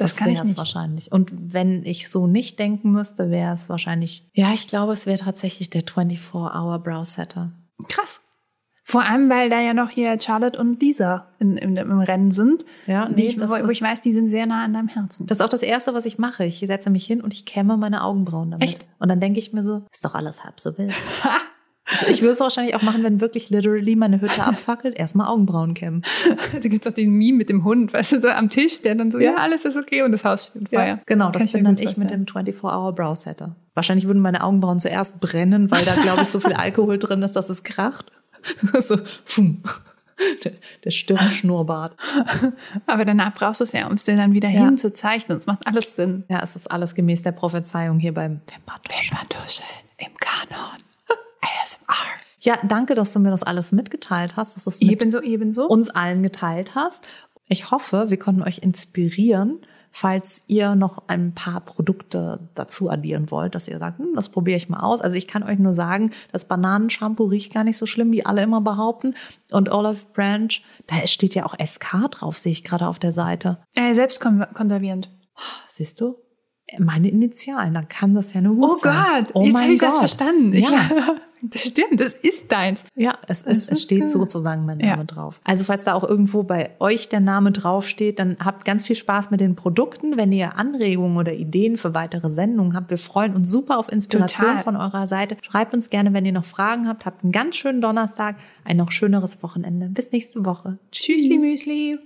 [0.02, 0.56] Das, kann ich nicht.
[0.58, 1.10] wahrscheinlich.
[1.12, 5.18] Und wenn ich so nicht denken müsste, wäre es wahrscheinlich, ja, ich glaube, es wäre
[5.18, 7.52] tatsächlich der 24-Hour Brow Setter.
[7.88, 8.20] Krass.
[8.84, 12.64] Vor allem, weil da ja noch hier Charlotte und Lisa in, im, im Rennen sind.
[12.88, 14.88] Ja, nee, ich, das wo, wo ich ist- weiß, die sind sehr nah an deinem
[14.88, 15.24] Herzen.
[15.28, 16.44] Das ist auch das Erste, was ich mache.
[16.44, 18.68] Ich setze mich hin und ich kämme meine Augenbrauen damit.
[18.68, 18.86] Echt?
[18.98, 20.92] Und dann denke ich mir so, ist doch alles halb so wild.
[21.84, 25.74] Also ich würde es wahrscheinlich auch machen, wenn wirklich literally meine Hütte abfackelt, erstmal Augenbrauen
[25.74, 26.02] kämmen.
[26.52, 29.10] da gibt's doch den Meme mit dem Hund, weißt du, so am Tisch, der dann
[29.10, 29.36] so, ja, Ja.
[29.38, 31.00] alles ist okay und das Haus steht in Feuer.
[31.06, 33.56] Genau, Kann das ich bin dann ich mit dem 24-Hour Brow Setter.
[33.74, 37.32] Wahrscheinlich würden meine Augenbrauen zuerst brennen, weil da, glaube ich, so viel Alkohol drin ist,
[37.34, 38.12] dass es kracht.
[38.80, 39.62] so, fum.
[40.44, 40.52] Der,
[40.84, 41.96] der Stirnschnurrbart.
[42.86, 44.66] Aber danach brauchst du es ja, um es dir dann wieder Ja.
[44.66, 45.38] hinzuzeichnen.
[45.38, 46.24] Es macht alles Sinn.
[46.28, 49.10] Ja, es ist alles gemäß der Prophezeiung hier beim Wimperntusch.
[49.10, 49.62] Wimperntusche
[49.98, 50.78] im Kanon.
[51.42, 51.94] ASMR.
[52.40, 55.66] Ja, danke, dass du mir das alles mitgeteilt hast, dass du es Ebenso, ebenso.
[55.68, 57.06] uns allen geteilt hast.
[57.46, 59.60] Ich hoffe, wir konnten euch inspirieren,
[59.92, 64.56] falls ihr noch ein paar Produkte dazu addieren wollt, dass ihr sagt, hm, das probiere
[64.56, 65.00] ich mal aus.
[65.02, 68.42] Also ich kann euch nur sagen, das Bananenshampoo riecht gar nicht so schlimm, wie alle
[68.42, 69.14] immer behaupten.
[69.50, 70.48] Und Olive Branch,
[70.86, 73.58] da steht ja auch SK drauf, sehe ich gerade auf der Seite.
[73.76, 75.10] äh, selbstkonservierend.
[75.68, 76.16] Siehst du?
[76.78, 79.26] Meine Initialen, dann kann das ja nur gut Oh sein.
[79.32, 80.52] Gott, jetzt habe ich das verstanden.
[80.54, 80.88] Ich, ja.
[81.42, 82.84] das stimmt, das ist deins.
[82.94, 84.90] Ja, es, Das es ist steht sozusagen mein Ja.
[84.90, 85.40] Name drauf.
[85.44, 89.30] Also falls da auch irgendwo bei euch der Name draufsteht, dann habt ganz viel Spaß
[89.30, 90.16] mit den Produkten.
[90.16, 94.48] Wenn ihr Anregungen oder Ideen für weitere Sendungen habt, wir freuen uns super auf Inspiration
[94.48, 94.62] Total.
[94.62, 95.36] von eurer Seite.
[95.42, 97.04] Schreibt uns gerne, wenn ihr noch Fragen habt.
[97.06, 99.88] Habt einen ganz schönen Donnerstag, ein noch schöneres Wochenende.
[99.88, 100.78] Bis nächste Woche.
[100.92, 101.98] Tschüssli, Müsli.